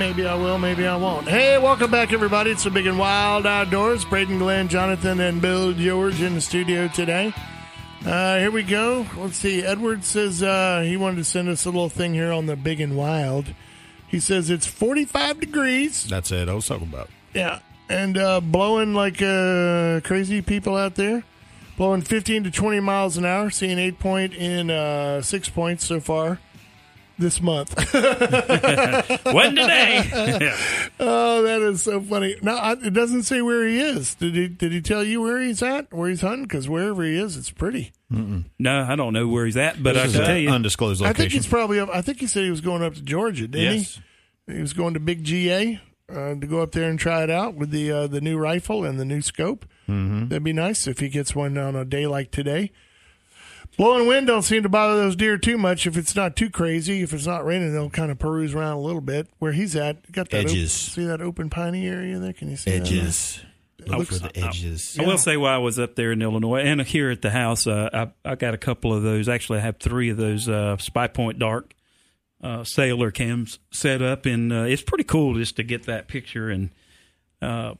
[0.00, 1.28] Maybe I will, maybe I won't.
[1.28, 2.52] Hey, welcome back, everybody.
[2.52, 4.02] It's the Big and Wild Outdoors.
[4.06, 7.34] Braden, Glenn, Jonathan, and Bill George in the studio today.
[8.06, 9.06] Uh, here we go.
[9.18, 9.62] Let's see.
[9.62, 12.80] Edward says uh, he wanted to send us a little thing here on the Big
[12.80, 13.52] and Wild.
[14.08, 16.04] He says it's 45 degrees.
[16.06, 16.48] That's it.
[16.48, 17.10] I was talking about.
[17.34, 17.58] Yeah.
[17.90, 21.24] And uh, blowing like uh, crazy people out there.
[21.76, 26.00] blowing 15 to 20 miles an hour, seeing eight point in uh, six points so
[26.00, 26.38] far
[27.20, 27.74] this month.
[27.94, 30.10] Wasn't today.
[31.00, 32.36] oh, that is so funny.
[32.42, 34.14] Now I, it doesn't say where he is.
[34.16, 34.48] Did he?
[34.48, 35.92] Did he tell you where he's at?
[35.92, 36.42] Where he's hunting?
[36.44, 37.92] Because wherever he is, it's pretty.
[38.10, 38.44] no,
[38.82, 40.50] I don't know where he's at, but This I can tell you.
[40.50, 41.14] undisclosed location.
[41.14, 41.88] I think he's probably up.
[41.92, 44.00] I think he said he was going up to Georgia, didn't Yes.
[44.46, 44.54] he?
[44.54, 45.80] He was going to Big GA
[46.10, 48.84] uh, to go up there and try it out with the uh, the new rifle
[48.84, 49.64] and the new scope.
[49.88, 50.28] Mm-hmm.
[50.28, 52.72] That'd be nice if he gets one on a day like today.
[53.76, 57.02] Blowing wind don't seem to bother those deer too much if it's not too crazy.
[57.02, 59.28] If it's not raining, they'll kind of peruse around a little bit.
[59.38, 60.72] Where he's at, got that op- Edges.
[60.72, 62.32] see that open piney area there?
[62.34, 62.80] Can you see that?
[62.82, 63.40] edges.
[63.86, 64.98] Look looks- for the edges.
[65.00, 67.66] I will say while I was up there in Illinois and here at the house,
[67.66, 69.28] uh, I, I got a couple of those.
[69.28, 71.72] Actually, I have three of those uh, SpyPoint Dark
[72.42, 76.50] uh, sailor cams set up, and uh, it's pretty cool just to get that picture.
[76.50, 76.68] And
[77.40, 77.74] uh,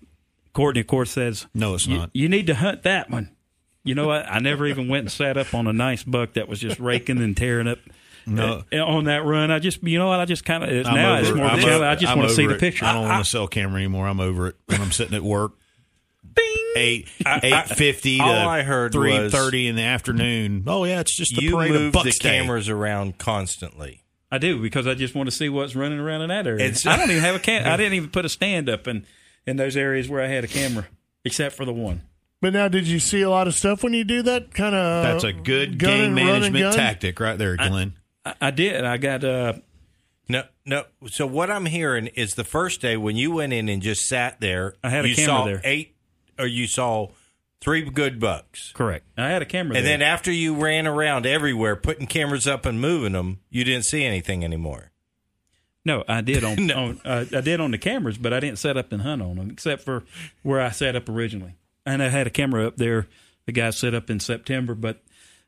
[0.54, 2.10] Courtney, of course, says, No, it's "You- not.
[2.14, 3.36] You need to hunt that one."
[3.84, 4.26] You know what?
[4.30, 7.18] I never even went and sat up on a nice buck that was just raking
[7.18, 7.78] and tearing up.
[8.26, 8.64] No.
[8.72, 11.16] uh, on that run, I just you know what I just kind of I'm now
[11.16, 11.82] it's more of a I'm challenge.
[11.84, 12.84] I just want to see over the picture.
[12.84, 14.06] I don't want to sell camera anymore.
[14.06, 14.56] I'm over it.
[14.66, 15.52] When I'm sitting at work,
[16.76, 20.64] eight eight fifty all to I heard three thirty in the afternoon.
[20.66, 22.38] Oh yeah, it's just the You parade move of the Bucks Day.
[22.38, 24.04] cameras around constantly.
[24.30, 26.64] I do because I just want to see what's running around in that area.
[26.66, 27.66] It's- I don't even have a cam.
[27.66, 29.06] I didn't even put a stand up in
[29.46, 30.86] in those areas where I had a camera,
[31.24, 32.02] except for the one.
[32.40, 34.54] But now, did you see a lot of stuff when you do that?
[34.54, 35.02] Kind of.
[35.04, 37.94] That's a good gun game and run and management tactic right there, Glenn.
[38.24, 38.82] I, I did.
[38.84, 39.54] I got uh,
[40.28, 40.84] No, no.
[41.08, 44.40] So what I'm hearing is the first day when you went in and just sat
[44.40, 45.60] there, I had a you camera saw there.
[45.64, 45.96] eight,
[46.38, 47.08] or you saw
[47.60, 49.04] three good bucks, correct.
[49.18, 49.98] I had a camera, and there.
[49.98, 54.02] then after you ran around everywhere putting cameras up and moving them, you didn't see
[54.02, 54.92] anything anymore.
[55.84, 56.74] no, I did on, No.
[56.76, 59.36] on uh, I did on the cameras, but I didn't set up and hunt on
[59.36, 60.04] them, except for
[60.42, 61.56] where I set up originally.
[61.86, 63.06] And I had a camera up there.
[63.46, 65.02] The guy set up in September, but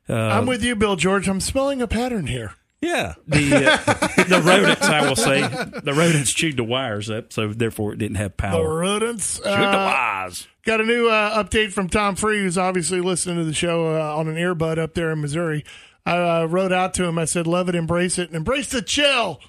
[0.09, 1.27] uh, I'm with you, Bill George.
[1.29, 2.53] I'm smelling a pattern here.
[2.81, 3.77] Yeah, the uh,
[4.27, 8.17] the rodents, I will say, the rodents chewed the wires up, so therefore it didn't
[8.17, 8.61] have power.
[8.61, 9.35] The rodents.
[9.37, 10.47] Chewed the Uh, wires.
[10.65, 14.17] got a new uh, update from Tom Free, who's obviously listening to the show uh,
[14.17, 15.63] on an earbud up there in Missouri.
[16.05, 17.17] I uh, wrote out to him.
[17.17, 19.39] I said, "Love it, embrace it, and embrace the chill."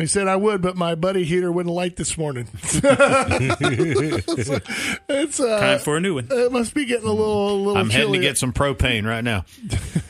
[0.00, 2.48] He said I would, but my buddy heater wouldn't light this morning.
[5.08, 6.28] it's uh, Time for a new one.
[6.30, 7.76] it must be getting a little, a little.
[7.76, 9.44] I'm heading to get some propane right now.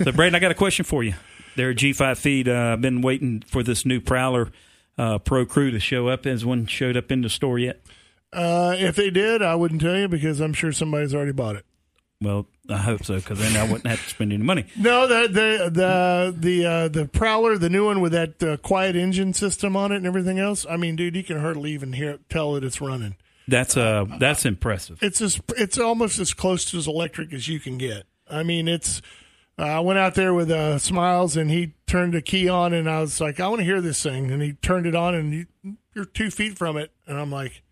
[0.02, 1.12] So, Braden, I got a question for you.
[1.56, 4.50] There at G5 Feed, uh, I've been waiting for this new Prowler
[4.96, 6.24] uh, Pro Crew to show up.
[6.24, 7.82] Has one showed up in the store yet?
[8.32, 11.66] Uh, if they did, I wouldn't tell you because I'm sure somebody's already bought it.
[12.22, 14.64] Well, I hope so, because then I wouldn't have to spend any money.
[14.76, 18.96] No, the the the the uh, the Prowler, the new one with that uh, quiet
[18.96, 20.66] engine system on it and everything else.
[20.68, 23.16] I mean, dude, you can hardly even hear tell that it's running.
[23.48, 25.02] That's uh, that's impressive.
[25.02, 28.04] It's as it's almost as close to as electric as you can get.
[28.30, 29.02] I mean, it's.
[29.58, 32.88] Uh, I went out there with uh, Smiles, and he turned a key on, and
[32.88, 35.32] I was like, "I want to hear this thing," and he turned it on, and
[35.34, 35.46] you,
[35.94, 37.62] you're two feet from it, and I'm like,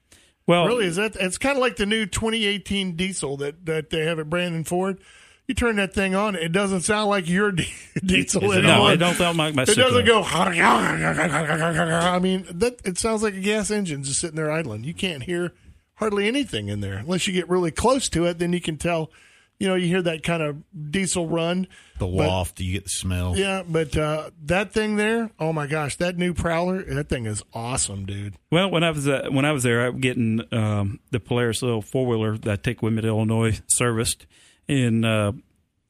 [0.48, 0.86] Well, "Really?
[0.86, 4.28] Is that?" It's kind of like the new 2018 diesel that that they have at
[4.28, 4.98] Brandon Ford.
[5.46, 7.72] You turn that thing on, it doesn't sound like your di-
[8.04, 8.92] diesel no, anymore.
[8.92, 9.62] it don't sound like my.
[9.62, 10.22] It doesn't go.
[10.24, 14.84] I mean, that it sounds like a gas engine just sitting there idling.
[14.84, 15.52] You can't hear
[15.94, 18.38] hardly anything in there unless you get really close to it.
[18.38, 19.10] Then you can tell.
[19.58, 21.66] You know, you hear that kind of diesel run.
[21.98, 23.36] The waft, you get the smell.
[23.36, 27.42] Yeah, but uh, that thing there, oh my gosh, that new Prowler, that thing is
[27.52, 28.36] awesome, dude.
[28.52, 31.60] Well, when I was uh, when I was there, I was getting um, the Polaris
[31.60, 34.26] little four wheeler that I take with me to Illinois serviced,
[34.68, 35.32] and uh,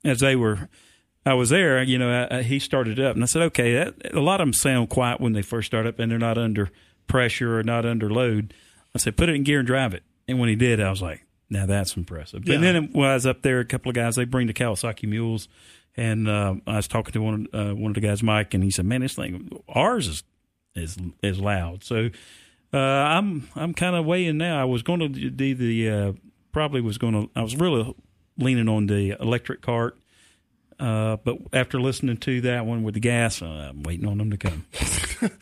[0.03, 0.71] as they were,
[1.27, 1.83] I was there.
[1.83, 4.47] You know, I, I, he started up, and I said, "Okay, that, a lot of
[4.47, 6.71] them sound quiet when they first start up, and they're not under
[7.07, 8.55] pressure or not under load."
[8.95, 11.03] I said, "Put it in gear and drive it." And when he did, I was
[11.03, 12.57] like, "Now that's impressive." Yeah.
[12.57, 15.09] And then when I was up there, a couple of guys they bring the Kawasaki
[15.09, 15.49] mules,
[15.97, 18.71] and uh, I was talking to one uh, one of the guys, Mike, and he
[18.71, 20.23] said, "Man, this thing ours is
[20.75, 22.11] is is loud." So
[22.73, 24.61] uh, I'm I'm kind of weighing now.
[24.61, 26.13] I was going to do the uh,
[26.53, 27.31] probably was going to.
[27.35, 27.95] I was really
[28.37, 29.99] leaning on the electric cart,
[30.81, 34.31] uh, but after listening to that one with the gas, uh, I'm waiting on them
[34.31, 34.65] to come.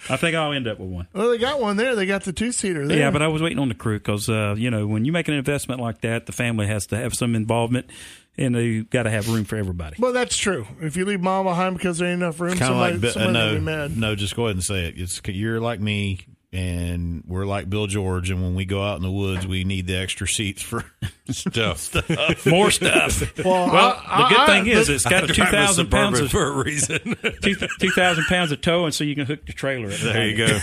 [0.09, 1.09] I think I'll end up with one.
[1.13, 1.95] Well, they got one there.
[1.95, 2.99] They got the two seater there.
[2.99, 5.29] Yeah, but I was waiting on the crew because uh, you know when you make
[5.29, 7.91] an investment like that, the family has to have some involvement,
[8.39, 9.97] and they got to have room for everybody.
[9.99, 10.67] well, that's true.
[10.81, 13.25] If you leave mom behind because there ain't enough room, Kind of somebody, like Bi-
[13.25, 13.97] uh, no, be mad.
[13.97, 14.15] no.
[14.15, 14.95] Just go ahead and say it.
[14.97, 16.21] It's you're like me,
[16.57, 18.31] and we're like Bill George.
[18.31, 20.85] And when we go out in the woods, we need the extra seats for
[21.31, 21.95] stuff.
[22.47, 23.37] More stuff.
[23.45, 25.57] Well, Well, I- the good I- thing I- is it's got a two Drive a
[25.57, 26.99] thousand pounds of for a reason.
[27.43, 29.91] two two thousand pounds of towing, so you can hook the trailer.
[29.91, 30.59] Up there you go.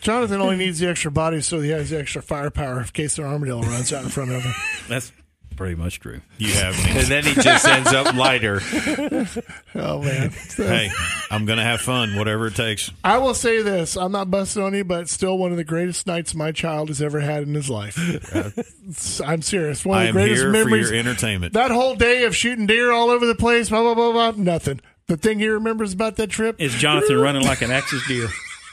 [0.00, 3.24] Jonathan only needs the extra body so he has the extra firepower in case an
[3.24, 4.52] armadillo runs out in front of him.
[4.88, 5.12] That's
[5.56, 6.20] Pretty much true.
[6.38, 6.90] You have me.
[7.00, 8.60] and then he just ends up lighter.
[9.74, 10.30] Oh man.
[10.56, 10.90] hey,
[11.30, 12.90] I'm gonna have fun, whatever it takes.
[13.02, 16.06] I will say this: I'm not busting on you, but still one of the greatest
[16.06, 17.96] nights my child has ever had in his life.
[19.24, 19.84] I'm serious.
[19.86, 20.90] One of I the am greatest here for memories.
[20.90, 21.54] your entertainment.
[21.54, 24.42] that whole day of shooting deer all over the place, blah blah blah blah.
[24.42, 24.80] Nothing.
[25.06, 28.28] The thing he remembers about that trip Is Jonathan running like an Axis deer?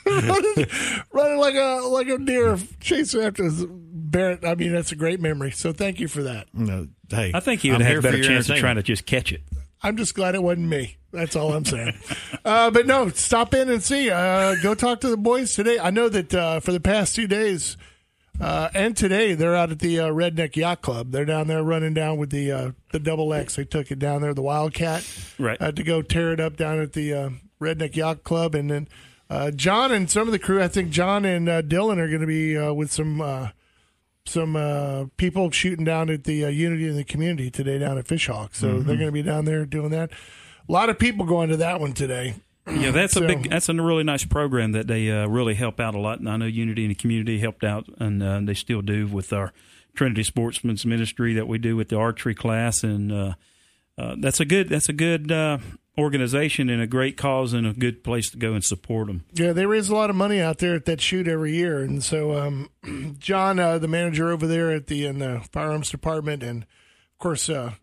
[0.06, 0.66] running,
[1.14, 3.66] running like a like a deer chasing after his
[4.10, 4.44] Barrett.
[4.46, 5.52] I mean, that's a great memory.
[5.52, 6.48] So thank you for that.
[6.54, 9.06] No, hey, I think he would I'm have a better chance of trying to just
[9.06, 9.42] catch it.
[9.82, 10.98] I'm just glad it wasn't me.
[11.12, 11.94] That's all I'm saying.
[12.46, 14.10] uh, but no, stop in and see.
[14.12, 15.80] Uh, go talk to the boys today.
[15.80, 17.78] I know that uh, for the past two days
[18.42, 21.12] uh, and today, they're out at the uh, Redneck Yacht Club.
[21.12, 23.56] They're down there running down with the uh, the double X.
[23.56, 25.06] They took it down there, the Wildcat,
[25.40, 25.58] Right.
[25.62, 27.30] uh, to go tear it up down at the uh,
[27.62, 28.56] Redneck Yacht Club.
[28.56, 28.88] And then
[29.30, 32.22] uh, John and some of the crew, I think John and uh, Dylan are going
[32.22, 33.22] to be uh, with some.
[34.26, 38.06] Some uh, people shooting down at the uh, Unity in the community today down at
[38.06, 38.54] Fishhawk.
[38.54, 40.12] So they're going to be down there doing that.
[40.68, 42.36] A lot of people going to that one today.
[42.72, 43.50] Yeah, that's So- a big.
[43.50, 46.20] That's a really nice program that they uh, really help out a lot.
[46.20, 49.34] And I know Unity in the community helped out, and uh, they still do with
[49.34, 49.52] our
[49.96, 53.34] Trinity Sportsman's Ministry that we do with the archery class, and uh,
[53.98, 54.70] uh, that's a good.
[54.70, 55.58] That's a good uh,
[56.00, 59.26] organization and a great cause and a good place to go and support them.
[59.34, 62.04] Yeah, they raise a lot of money out there at that shoot every year, and
[62.04, 62.70] so um,
[63.20, 67.50] John, uh, the manager over there at the in the firearms department, and of course
[67.50, 67.74] uh,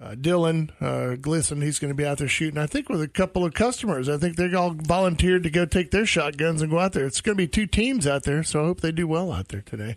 [0.00, 2.58] uh, Dylan uh, Glisson, he's going to be out there shooting.
[2.58, 4.08] I think with a couple of customers.
[4.08, 7.06] I think they all volunteered to go take their shotguns and go out there.
[7.06, 9.48] It's going to be two teams out there, so I hope they do well out
[9.48, 9.96] there today.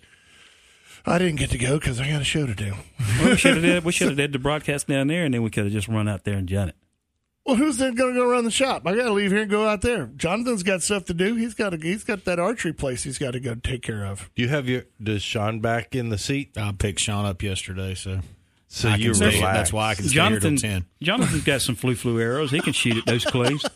[1.06, 2.74] I didn't get to go because I got a show to do.
[3.24, 3.84] We should have did.
[3.84, 6.08] We should have did the broadcast down there, and then we could have just run
[6.08, 6.76] out there and done it.
[7.50, 8.84] Well, who's then going to go around the shop?
[8.86, 10.06] I got to leave here and go out there.
[10.16, 11.34] Jonathan's got stuff to do.
[11.34, 14.30] He's got to, he's got that archery place he's got to go take care of.
[14.36, 16.56] Do you have your does Sean back in the seat?
[16.56, 18.20] I picked Sean up yesterday, so
[18.68, 19.40] So I you can relax.
[19.58, 20.86] that's why I can stay Jonathan, here till ten.
[21.02, 22.52] Jonathan's got some flu flu arrows.
[22.52, 23.66] He can shoot at those clays.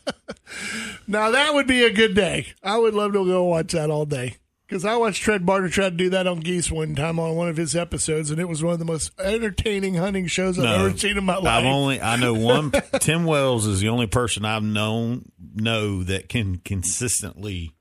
[1.07, 2.53] Now that would be a good day.
[2.63, 4.37] I would love to go watch that all day
[4.73, 7.47] because I watched Tred Barta try to do that on geese one time on one
[7.47, 10.85] of his episodes, and it was one of the most entertaining hunting shows I've No,
[10.87, 11.45] ever seen in my life.
[11.45, 12.71] I've only I know one.
[12.99, 17.75] Tim Wells is the only person I've known know that can consistently,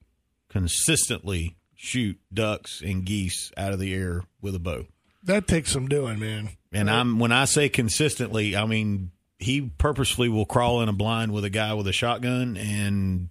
[0.50, 4.84] consistently shoot ducks and geese out of the air with a bow.
[5.22, 6.50] that takes some doing, man.
[6.72, 11.32] And I'm when I say consistently, I mean he purposefully will crawl in a blind
[11.32, 13.30] with a guy with a shotgun, and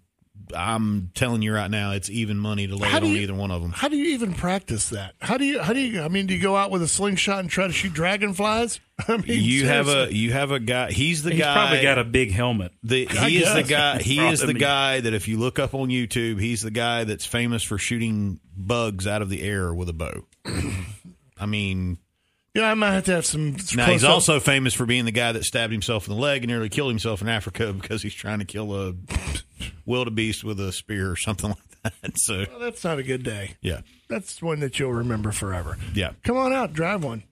[0.56, 3.34] I'm telling you right now, it's even money to lay How it on you- either
[3.34, 3.72] one of them.
[3.72, 5.16] How do you even practice that?
[5.20, 5.60] How do you?
[5.60, 6.02] How do you?
[6.02, 8.80] I mean, do you go out with a slingshot and try to shoot dragonflies?
[9.08, 10.92] I mean, You have a you have a guy.
[10.92, 11.54] He's the He's guy.
[11.54, 12.72] probably got a big helmet.
[12.84, 14.00] The, he is the guy.
[14.02, 17.26] He is the guy that if you look up on YouTube, he's the guy that's
[17.26, 20.26] famous for shooting bugs out of the air with a bow.
[21.40, 21.98] I mean,
[22.54, 23.52] Yeah, I might have to have some.
[23.54, 26.44] now he's close-up- also famous for being the guy that stabbed himself in the leg
[26.44, 28.94] and nearly killed himself in Africa because he's trying to kill a
[29.86, 31.50] wildebeest with a spear or something
[31.84, 32.17] like that.
[32.19, 33.56] So Well, that's not a good day.
[33.62, 35.78] yeah, That's one that you'll remember forever.
[35.93, 36.12] yeah.
[36.24, 37.24] Come on out, drive one.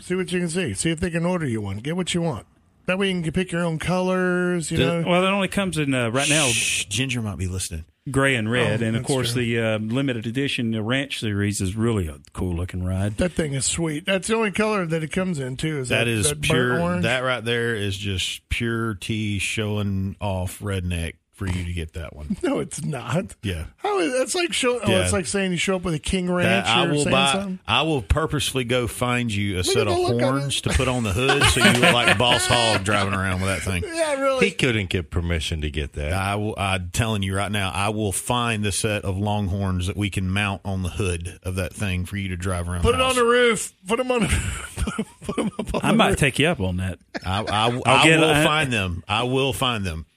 [0.00, 0.74] See what you can see.
[0.74, 1.78] See if they can order you one.
[1.78, 2.46] Get what you want.
[2.84, 4.70] That way you can pick your own colors.
[4.70, 5.02] You know.
[5.06, 7.84] Well, it only comes in uh, right now Shh, Ginger might be listening.
[8.08, 9.42] gray and red, Oh, and of course true.
[9.42, 13.16] the uh, limited edition the Ranch series is really a cool looking ride.
[13.16, 14.04] That thing is sweet.
[14.06, 15.78] That's the only color that it comes in too.
[15.80, 16.80] Is that, that is that burnt pure.
[16.80, 17.02] orange?
[17.04, 22.16] That right there is just pure tea showing off redneck for you to get that
[22.16, 22.36] one.
[22.42, 23.34] no, it's not.
[23.42, 23.66] Yeah.
[23.76, 24.80] How is that's like show?
[24.82, 27.10] Oh, it's like saying you show up with a King Ranch That I will saying
[27.10, 27.32] buy.
[27.32, 27.58] something.
[27.68, 30.88] I will purposely go find you a set of the look on horns to put
[30.88, 33.84] on the hood, so you look like Boss Hogg driving around with that thing.
[33.96, 34.46] Yeah, really.
[34.48, 36.12] He couldn't get permission to get that.
[36.12, 36.54] I will.
[36.58, 40.30] I'm telling you right now, I will find the set of longhorns that we can
[40.30, 42.82] mount on the hood of that thing for you to drive around.
[42.82, 43.72] Put it the on the roof.
[43.86, 44.20] Put them on.
[44.22, 44.28] The,
[45.22, 45.84] put them up on the roof.
[45.84, 46.18] I the might roof.
[46.18, 46.98] take you up on that.
[47.24, 49.02] I, I, I'll I get- will I- find them.
[49.08, 50.15] I will find them, That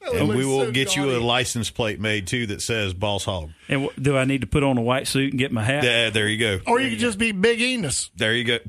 [0.00, 3.50] and we will so get you a license plate made too that says Boss Hogg.
[3.68, 5.84] And w- do I need to put on a white suit and get my hat?
[5.84, 6.60] Yeah, there you go.
[6.66, 8.10] Or you could just be Big Enos.
[8.16, 8.58] There you go.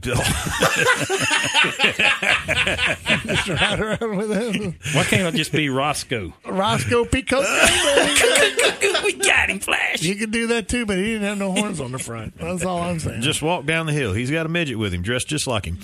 [3.29, 4.75] Just ride around with him.
[4.93, 6.33] Why can't I just be Roscoe?
[6.45, 7.39] Roscoe Pico.
[9.03, 10.01] we got him, Flash.
[10.01, 12.37] You could do that too, but he didn't have no horns on the front.
[12.37, 13.21] That's all I'm saying.
[13.21, 14.13] just walk down the hill.
[14.13, 15.79] He's got a midget with him, dressed just like him.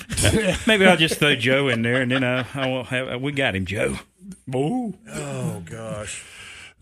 [0.67, 3.21] Maybe I'll just throw Joe in there, and then I, I won't have.
[3.21, 3.97] We got him, Joe.
[4.53, 4.93] Ooh.
[5.13, 6.23] Oh gosh.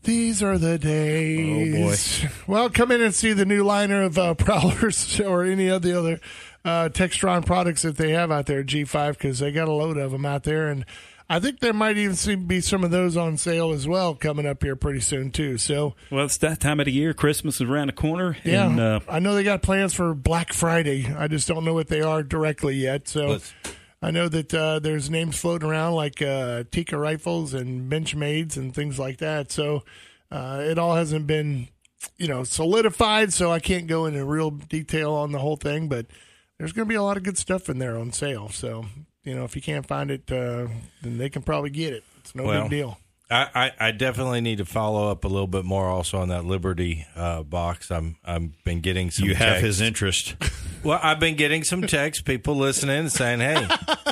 [0.04, 2.24] These are the days.
[2.26, 2.34] Oh boy.
[2.54, 5.98] Well, come in and see the new liner of uh, Prowlers or any of the
[5.98, 6.20] other
[6.66, 10.12] uh, Textron products that they have out there G5 because they got a load of
[10.12, 10.68] them out there.
[10.68, 10.86] And
[11.30, 14.46] I think there might even seem be some of those on sale as well coming
[14.46, 15.58] up here pretty soon too.
[15.58, 17.14] So Well, it's that time of the year.
[17.14, 18.36] Christmas is around the corner.
[18.44, 21.14] yeah, And, uh, I know they got plans for Black Friday.
[21.18, 23.08] I just don't know what they are directly yet.
[23.08, 23.54] So Let's-
[24.04, 28.76] I know that uh, there's names floating around like uh, Tikka rifles and Benchmades and
[28.76, 29.51] things like that.
[29.51, 29.84] So
[30.30, 31.70] uh, it all hasn't been,
[32.18, 33.32] you know, solidified.
[33.32, 36.08] So I can't go into real detail on the whole thing, but
[36.58, 38.49] there's going to be a lot of good stuff in there on sale.
[38.49, 38.86] So
[39.24, 40.68] you know, if you can't find it, uh,
[41.01, 42.04] then they can probably get it.
[42.20, 42.97] It's no Well, big deal.
[43.34, 46.46] I, I, I definitely need to follow up a little bit more also on that
[46.46, 47.90] Liberty uh, box.
[47.92, 49.26] I'm I'm been getting some.
[49.28, 49.66] You have texts.
[49.66, 50.36] his interest.
[50.84, 53.66] Well, I've been getting some texts, people listening and saying, "Hey,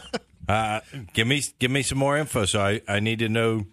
[0.47, 0.79] uh,
[1.11, 3.65] give me give me some more info." So I, I need to know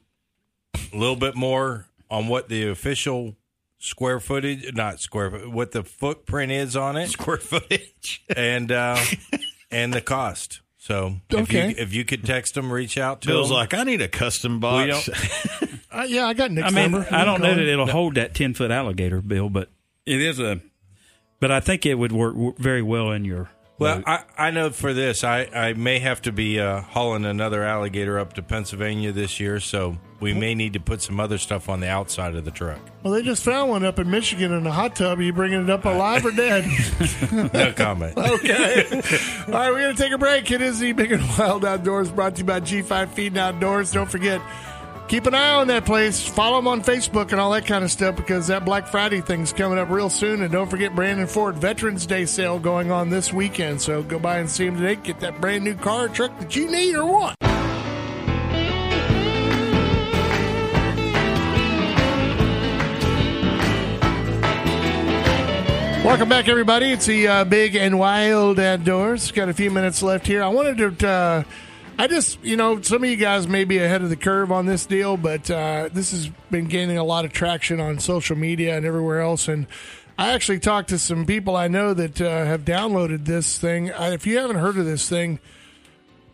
[0.92, 3.36] a little bit more on what the official
[3.78, 8.24] square footage, not square, foot- what the footprint is on it, Square footage.
[8.36, 8.98] and uh,
[9.70, 10.60] and the cost.
[10.88, 13.58] So if you if you could text them, reach out to Bill's them.
[13.58, 15.10] like, I need a custom box.
[15.90, 17.08] Uh, yeah, I got Nick's I mean, number.
[17.10, 19.70] I don't know that it'll hold that ten foot alligator bill, but
[20.04, 20.60] it is a.
[21.40, 23.48] But I think it would work w- very well in your.
[23.78, 24.02] Well.
[24.06, 28.18] I, I know for this, I, I may have to be uh, hauling another alligator
[28.18, 31.78] up to Pennsylvania this year, so we may need to put some other stuff on
[31.78, 32.80] the outside of the truck.
[33.04, 35.20] Well, they just found one up in Michigan in a hot tub.
[35.20, 36.64] Are you bringing it up alive or dead?
[37.52, 38.16] No comment.
[38.18, 38.84] okay.
[39.46, 40.50] All right, we're going to take a break.
[40.50, 43.92] It is the Big and Wild Outdoors brought to you by G5 Feeding Outdoors.
[43.92, 44.40] Don't forget,
[45.08, 46.26] keep an eye on that place.
[46.26, 49.52] Follow them on Facebook and all that kind of stuff because that Black Friday thing's
[49.52, 50.42] coming up real soon.
[50.42, 53.80] And don't forget Brandon Ford Veterans Day sale going on this weekend.
[53.80, 54.96] So go by and see them today.
[54.96, 57.36] Get that brand new car or truck that you need or want.
[66.04, 66.92] Welcome back, everybody.
[66.92, 69.30] It's the uh, Big and Wild Outdoors.
[69.30, 70.42] Got a few minutes left here.
[70.42, 71.42] I wanted to, uh,
[72.00, 74.66] I just, you know, some of you guys may be ahead of the curve on
[74.66, 78.76] this deal, but uh, this has been gaining a lot of traction on social media
[78.76, 79.48] and everywhere else.
[79.48, 79.66] And
[80.16, 83.90] I actually talked to some people I know that uh, have downloaded this thing.
[83.90, 85.40] Uh, if you haven't heard of this thing,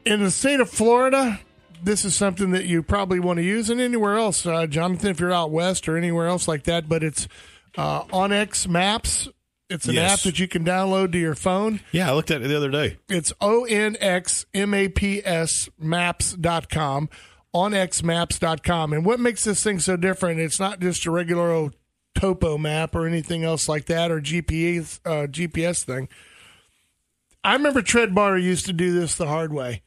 [0.04, 1.40] in the state of Florida,
[1.82, 5.18] this is something that you probably want to use, and anywhere else, uh, Jonathan, if
[5.18, 6.90] you're out west or anywhere else like that.
[6.90, 7.26] But it's
[7.78, 9.28] uh, Onyx Maps.
[9.70, 10.12] It's an Yes.
[10.12, 11.80] app that you can download to your phone.
[11.90, 12.98] yeah, I looked at it the other day.
[13.08, 17.08] It's O N X M A P S maps.com,
[17.54, 18.92] onxmaps.com.
[18.92, 21.74] And what makes this thing so different, it's not just a regular old
[22.14, 26.08] topo map or anything else like that or GPS, uh, GPS thing.
[27.42, 29.82] I remember Tred Barta used to do this the hard way.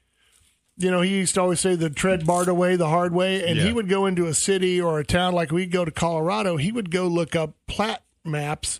[0.79, 3.47] You know, he used to always say the Tred Barta way, the hard way.
[3.47, 6.57] And he would go into a city or a town like we'd go to Colorado.
[6.57, 8.79] He would go look up plat maps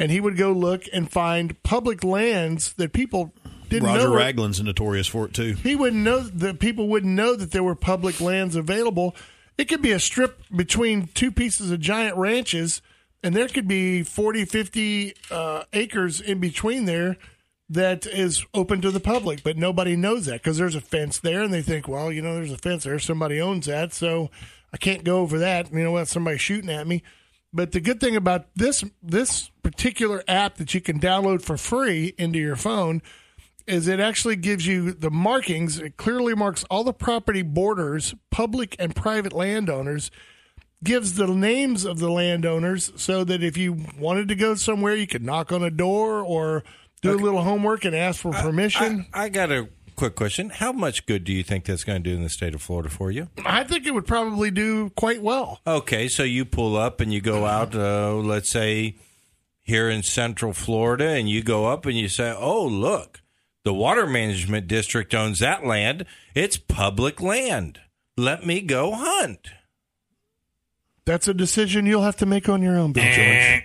[0.00, 3.32] and he would go look and find public lands that people
[3.68, 4.10] didn't Roger know.
[4.10, 5.52] were- Ragland's notorious for it too.
[5.62, 9.14] he wouldn't know that people wouldn't know that there were public lands available.
[9.56, 12.80] It could be a strip between two pieces of giant ranches,
[13.22, 17.16] and there could be 40, 50 uh, acres in between there
[17.68, 21.42] that is open to the public, but nobody knows that because there's a fence there,
[21.42, 24.30] and they think, well, you know, there's a fence there, somebody owns that, so
[24.72, 25.70] I can't go over that.
[25.72, 26.08] You know what?
[26.08, 27.02] Somebody's shooting at me.
[27.52, 32.14] But the good thing about this this particular app that you can download for free
[32.16, 33.02] into your phone
[33.66, 35.78] is it actually gives you the markings.
[35.78, 40.10] It clearly marks all the property borders, public and private landowners,
[40.82, 45.06] gives the names of the landowners so that if you wanted to go somewhere, you
[45.06, 46.64] could knock on a door or
[47.02, 49.06] do a little homework and ask for permission.
[49.12, 49.68] I, I got a
[50.00, 50.48] quick question.
[50.48, 52.88] How much good do you think that's going to do in the state of Florida
[52.88, 53.28] for you?
[53.44, 55.60] I, think it would probably do quite well.
[55.66, 58.96] Okay, so you pull up and you go out, uh, let's say
[59.60, 63.20] here in central Florida, and you go up and you say, oh, look,
[63.62, 66.06] the Water Management District owns that land.
[66.34, 67.78] It's public land.
[68.16, 69.48] Let me go hunt.
[71.04, 73.64] That's a decision you'll have to make on your own, Bill George.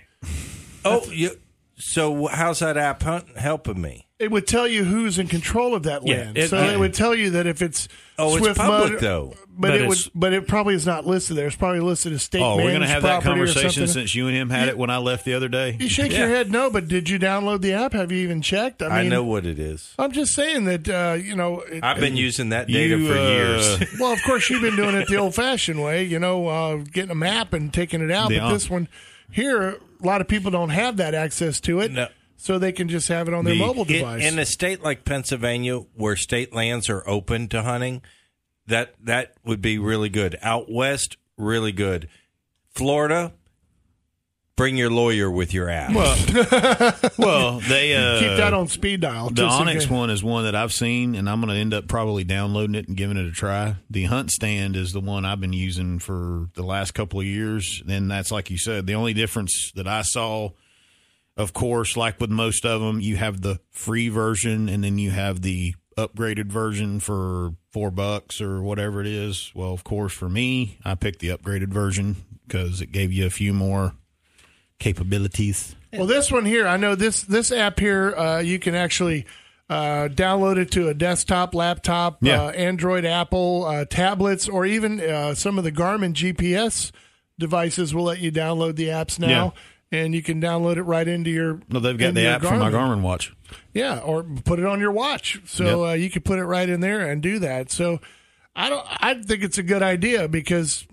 [0.84, 1.30] Oh, you,
[1.78, 3.02] so how's that app
[3.36, 4.02] helping me?
[4.18, 6.38] It would tell you who's in control of that Yeah, land.
[6.38, 6.72] it- so yeah.
[6.72, 7.86] it would tell you that if it's
[8.18, 9.34] Oh, it's Swift public, Mud, though.
[9.58, 11.46] But, But it would, but it probably is not listed there.
[11.48, 12.40] It's probably listed as state.
[12.40, 13.92] Oh, we're going to have that property or conversation something.
[13.92, 15.76] since you and him had it when I left the other day.
[15.78, 17.92] You shake your head no, but did you download the app?
[17.92, 18.80] Have you even checked?
[18.82, 19.92] I I, know what it is.
[19.98, 21.60] I'm just saying that uh, you know.
[21.60, 23.78] It, I've been using that data You, for uh, years.
[24.00, 26.04] well, of course, you've been doing it the old-fashioned way.
[26.04, 28.30] You know, uh, getting a map and taking it out.
[28.30, 28.88] The but op- this one
[29.30, 32.08] here, a lot of people don't have that access to it, No.
[32.36, 34.22] so they can just have it on their The- mobile device.
[34.22, 38.02] in a state like Pennsylvania, where state lands are open to hunting,
[38.66, 40.36] that that would be really good.
[40.42, 42.08] Out west, really good.
[42.74, 43.32] Florida,
[44.56, 45.90] bring your lawyer with your app.
[47.18, 49.28] Well, they uh, Keep that on speed dial.
[49.28, 49.90] The just Onyx case.
[49.90, 52.88] one is one that I've seen, and I'm going to end up probably downloading it
[52.88, 53.76] and giving it a try.
[53.90, 57.82] The Hunt Stand is the one I've been using for the last couple of years,
[57.88, 58.86] and that's like you said.
[58.86, 60.50] The only difference that I saw,
[61.36, 65.10] of course, like with most of them, you have the free version, and then you
[65.10, 69.50] have the upgraded version for four bucks or whatever it is.
[69.54, 73.30] Well, of course, for me, I picked the upgraded version because it gave you a
[73.30, 73.94] few more
[74.78, 75.74] capabilities.
[75.92, 79.24] Well, this one here, I know this this app here, uh, you can actually
[79.70, 82.44] uh, download it to a desktop, laptop, Yeah.
[82.44, 86.92] uh, Android, Apple, uh, tablets, or even uh, some of the Garmin GPS
[87.38, 89.54] devices will let you download the apps now.
[89.92, 91.60] And you can download it right into your.
[91.68, 93.32] No, they've got the app for my Garmin watch.
[93.72, 96.80] Yeah, or put it on your watch, so uh, you can put it right in
[96.80, 97.70] there and do that.
[97.70, 98.00] So,
[98.56, 98.84] I don't.
[98.88, 100.84] I think it's a good idea because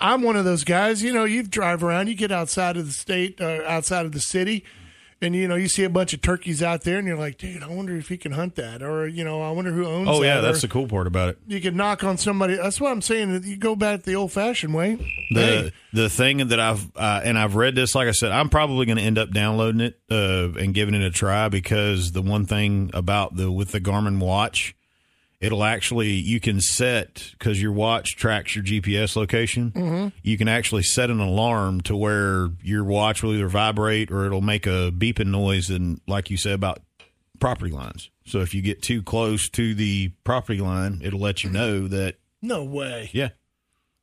[0.00, 1.02] I'm one of those guys.
[1.02, 4.20] You know, you drive around, you get outside of the state, uh, outside of the
[4.20, 4.64] city,
[5.22, 7.62] and you know you see a bunch of turkeys out there, and you're like, dude,
[7.62, 10.08] I wonder if he can hunt that, or you know, I wonder who owns.
[10.08, 11.38] Oh that, yeah, or that's the cool part about it.
[11.46, 12.56] you can knock on somebody.
[12.56, 13.42] That's what I'm saying.
[13.44, 14.96] You go back the old fashioned way.
[15.30, 18.48] The Hey, the thing that I've uh, and I've read this, like I said, I'm
[18.48, 22.22] probably going to end up downloading it uh, and giving it a try because the
[22.22, 24.74] one thing about the with the Garmin watch,
[25.40, 29.70] it'll actually you can set because your watch tracks your GPS location.
[29.70, 30.08] Mm-hmm.
[30.22, 34.40] You can actually set an alarm to where your watch will either vibrate or it'll
[34.40, 36.80] make a beeping noise, and like you said about
[37.40, 38.10] property lines.
[38.26, 41.58] So if you get too close to the property line, it'll let you mm-hmm.
[41.58, 43.10] know that no way.
[43.12, 43.30] yeah,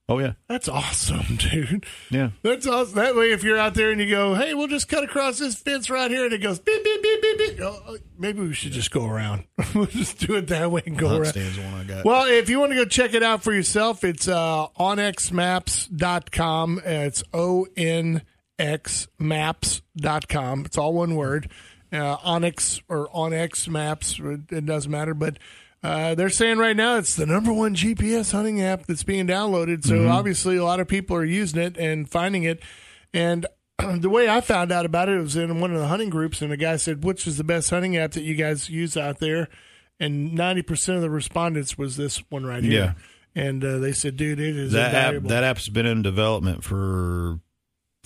[0.09, 1.85] oh yeah, That's awesome, dude.
[2.09, 2.29] yeah.
[2.43, 2.95] That's awesome.
[2.95, 5.55] That way, if you're out there and you go, "Hey, we'll just cut across this
[5.55, 7.59] fence right here," and it goes beep beep beep beep beep.
[7.61, 9.45] Oh, oh, maybe we should just go around.
[9.75, 11.35] we'll just do it that way and go around.
[11.35, 12.05] one I got.
[12.05, 16.81] Well, if you want to go check it out for yourself, it's uh, onxmaps.com.
[16.85, 18.21] It's O N
[18.59, 20.65] X maps.com.
[20.65, 21.51] It's all one word.
[21.91, 25.13] Uh, Onyx or Onyx Maps, it doesn't matter.
[25.13, 25.37] But
[25.83, 29.85] uh, they're saying right now it's the number one GPS hunting app that's being downloaded.
[29.85, 32.61] So obviously, a lot of people are using it and finding it.
[33.13, 33.45] And
[33.95, 36.51] the way I found out about it was in one of the hunting groups, and
[36.51, 39.49] the guy said, "Which is the best hunting app that you guys use out there?"
[39.99, 42.71] And ninety percent of the respondents was this one right here.
[42.73, 42.93] Yeah.
[43.35, 47.39] And uh, they said, "Dude, it is that app that app's been in development for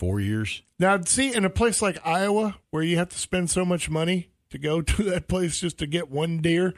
[0.01, 0.63] four years.
[0.79, 4.31] Now, see, in a place like Iowa, where you have to spend so much money
[4.49, 6.73] to go to that place just to get one deer,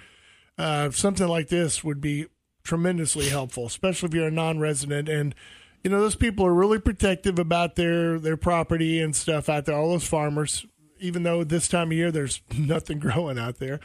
[0.58, 2.28] uh, something like this would be
[2.64, 5.10] tremendously helpful, especially if you're a non-resident.
[5.10, 5.36] And
[5.84, 9.76] you know, those people are really protective about their their property and stuff out there.
[9.76, 10.66] All those farmers,
[11.00, 13.80] even though this time of year there's nothing growing out there.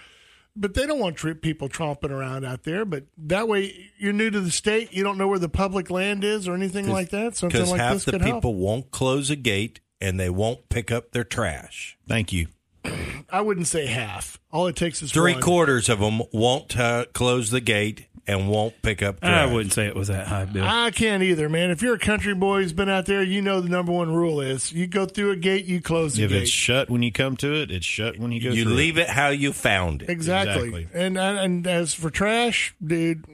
[0.57, 2.85] But they don't want tri- people tromping around out there.
[2.85, 4.93] But that way, you're new to the state.
[4.93, 7.37] You don't know where the public land is or anything like that.
[7.37, 8.57] Something Because like half this the could people help.
[8.57, 11.97] won't close a gate and they won't pick up their trash.
[12.09, 12.49] Thank you.
[13.30, 14.39] I wouldn't say half.
[14.53, 15.43] All it takes is Three one.
[15.43, 19.86] quarters of them won't uh, close the gate and won't pick up I wouldn't say
[19.86, 20.62] it was that high, Bill.
[20.62, 21.70] I can't either, man.
[21.70, 24.43] If you're a country boy who's been out there, you know the number one rule
[24.43, 26.36] is you go through a gate, you close the If gate.
[26.36, 28.74] If it's shut when you come to it, it's shut when you go You through.
[28.74, 30.11] leave it how you found it.
[30.11, 30.68] exactly.
[30.68, 30.89] Exactly.
[30.93, 33.24] And and as for trash, dude,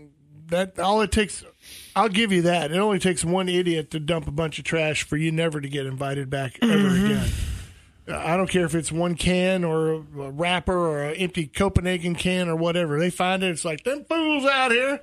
[0.48, 1.44] that all it takes.
[1.96, 2.70] I'll give you that.
[2.70, 5.68] It only takes one idiot to dump a bunch of trash for you never to
[5.68, 7.04] get invited back ever Mm-hmm.
[7.06, 7.28] again.
[8.06, 9.98] I don't care if it's one can or a
[10.30, 12.98] wrapper or an empty Copenhagen can or whatever.
[12.98, 13.50] They find it.
[13.50, 15.00] It's like them fools out here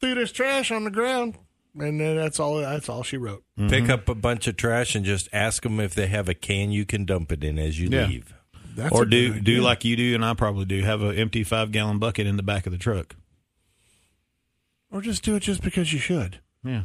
[0.00, 1.36] threw this trash on the ground,
[1.76, 2.58] and then that's all.
[2.58, 3.42] That's all she wrote.
[3.58, 3.68] Mm-hmm.
[3.68, 6.70] Pick up a bunch of trash and just ask them if they have a can
[6.70, 8.06] you can dump it in as you Yeah.
[8.06, 8.32] leave.
[8.76, 10.82] That's or do good do like you do, and I probably do.
[10.82, 13.16] Have an empty five gallon bucket in the back of the truck.
[14.90, 16.38] or just do it just because you should.
[16.64, 16.82] Yeah.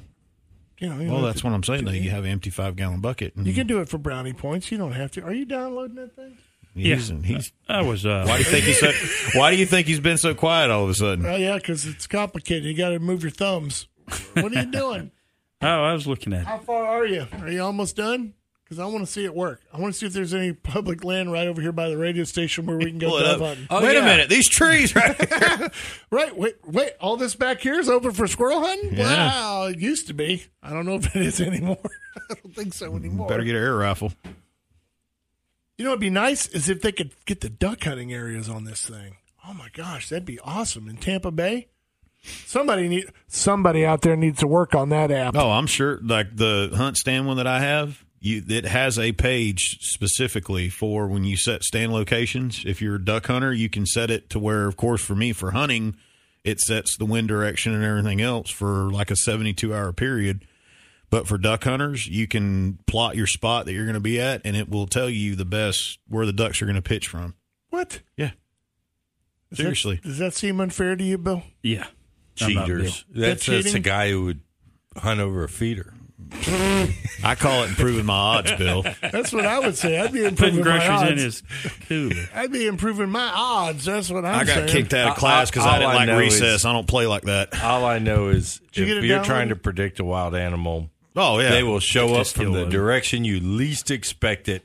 [0.80, 1.86] You know, you Well, that's have what I'm saying.
[1.86, 3.36] Though you have an empty five gallon bucket.
[3.36, 4.72] And you can do it for brownie points.
[4.72, 5.24] You don't have to.
[5.24, 6.38] Are you downloading that thing?
[6.76, 7.18] he's, Yeah.
[7.24, 8.06] he's I was.
[8.06, 8.92] Uh, Why do you think he's so?
[9.40, 11.26] Why do you think he's been so quiet all of a sudden?
[11.26, 12.64] Oh yeah, because it's complicated.
[12.66, 13.88] You got to move your thumbs.
[14.34, 15.12] What are you doing?
[15.62, 16.48] oh, I was looking at it.
[16.48, 17.28] How far are you?
[17.40, 18.34] Are you almost done?
[18.74, 19.62] Because I want to see it work.
[19.72, 22.24] I want to see if there's any public land right over here by the radio
[22.24, 23.48] station where we can go Pull it dove up.
[23.50, 23.68] hunting.
[23.70, 24.02] Oh, Wait yeah.
[24.02, 25.16] a minute, these trees, right?
[26.10, 26.36] Right.
[26.36, 26.56] Wait.
[26.66, 26.92] Wait.
[27.00, 28.96] All this back here is open for squirrel hunting.
[28.96, 29.28] Yeah.
[29.28, 29.66] Wow.
[29.68, 30.46] It used to be.
[30.64, 31.78] I don't know if it is anymore.
[32.32, 33.28] I don't think so anymore.
[33.28, 34.12] Better get an air rifle.
[35.78, 38.64] You know, what'd be nice is if they could get the duck hunting areas on
[38.64, 39.18] this thing.
[39.48, 41.68] Oh my gosh, that'd be awesome in Tampa Bay.
[42.46, 45.36] Somebody need somebody out there needs to work on that app.
[45.36, 46.00] Oh, I'm sure.
[46.02, 51.08] Like the hunt stand one that I have, you it has a page specifically for
[51.08, 52.64] when you set stand locations.
[52.66, 55.34] If you're a duck hunter, you can set it to where, of course, for me
[55.34, 55.98] for hunting,
[56.46, 60.46] it sets the wind direction and everything else for like a 72 hour period.
[61.10, 64.42] But for duck hunters, you can plot your spot that you're going to be at,
[64.46, 67.36] and it will tell you the best where the ducks are going to pitch from.
[67.70, 68.00] What?
[68.18, 68.32] Yeah.
[69.50, 69.96] Does Seriously.
[69.98, 71.44] That, does that seem unfair to you, Bill?
[71.62, 71.88] Yeah.
[72.36, 73.06] Cheaters.
[73.14, 74.40] That's, That's that's a guy who would
[74.98, 75.94] hunt over a feeder.
[77.24, 78.84] I call it improving my odds, Bill.
[79.02, 79.98] That's what I would say.
[80.00, 81.22] I'd be Putting improving my groceries in odds.
[81.24, 81.44] his
[81.88, 82.30] cooler.
[82.36, 83.86] I'd be improving my odds.
[83.86, 84.68] That's what I'm I got saying.
[84.70, 86.42] kicked out of class because I, all didn't I like know recess.
[86.60, 87.64] is- I don't play like that.
[87.64, 89.26] All I know is you get if it you're downloaded?
[89.26, 92.54] trying to predict a wild animal, Oh yeah, they will show up Just from steal
[92.54, 92.70] the it.
[92.72, 94.64] direction you least expect it.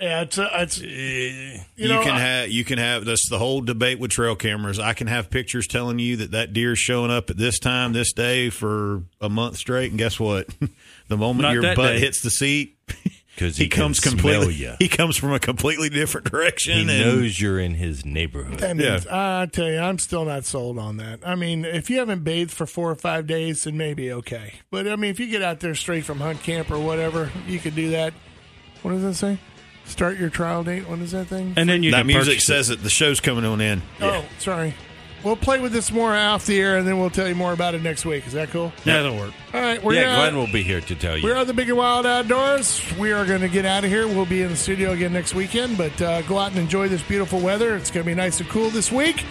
[0.00, 3.28] Yeah, it's, uh, it's Eh, you, You, know, can I- have you can have that's
[3.28, 4.78] the whole debate with trail cameras.
[4.78, 8.12] I can have pictures telling you that that deer's showing up at this time, this
[8.12, 10.48] day for a month straight, and guess what?
[11.08, 11.98] the moment your butt day.
[12.00, 12.78] hits the seat,
[13.36, 14.54] 'Cause he, he comes completely.
[14.54, 14.76] ya.
[14.78, 16.74] He comes from a completely different direction.
[16.74, 18.58] He and knows you're in his neighborhood.
[18.60, 21.20] That means, I tell you, I'm still not sold on that.
[21.26, 24.54] I mean, if you haven't bathed for four or five days, then maybe okay.
[24.70, 27.58] But I mean, if you get out there straight from hunt camp or whatever, you
[27.58, 28.12] could do that.
[28.82, 29.38] What does that say?
[29.90, 30.88] Start your trial date.
[30.88, 31.54] What is that thing?
[31.56, 32.82] And then you that can music purchase says it.
[32.82, 33.82] The show's coming on in.
[34.00, 34.74] Oh, sorry.
[35.22, 37.74] We'll play with this more off the air, and then we'll tell you more about
[37.74, 38.26] it next week.
[38.26, 38.68] Is that cool?
[38.78, 38.84] it.
[38.84, 39.34] That'll work.
[39.52, 41.22] All right, we're yeah, gonna- Glenn will be here to tell you.
[41.24, 42.80] We're on the Big and Wild Outdoors.
[42.98, 44.06] We are going to get out of here.
[44.08, 47.02] We'll be in the studio again next weekend, but uh, go out and enjoy this
[47.02, 47.76] beautiful weather.
[47.76, 49.22] It's going to be nice and cool this week.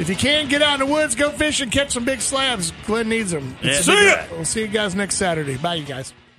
[0.00, 2.72] If you can, get out in the woods, go fishing, catch some big slabs.
[2.84, 3.56] Glenn needs them.
[3.62, 3.80] Yeah.
[3.82, 4.24] See big- ya!
[4.32, 5.58] We'll see you guys next Saturday.
[5.58, 6.12] Bye, you guys.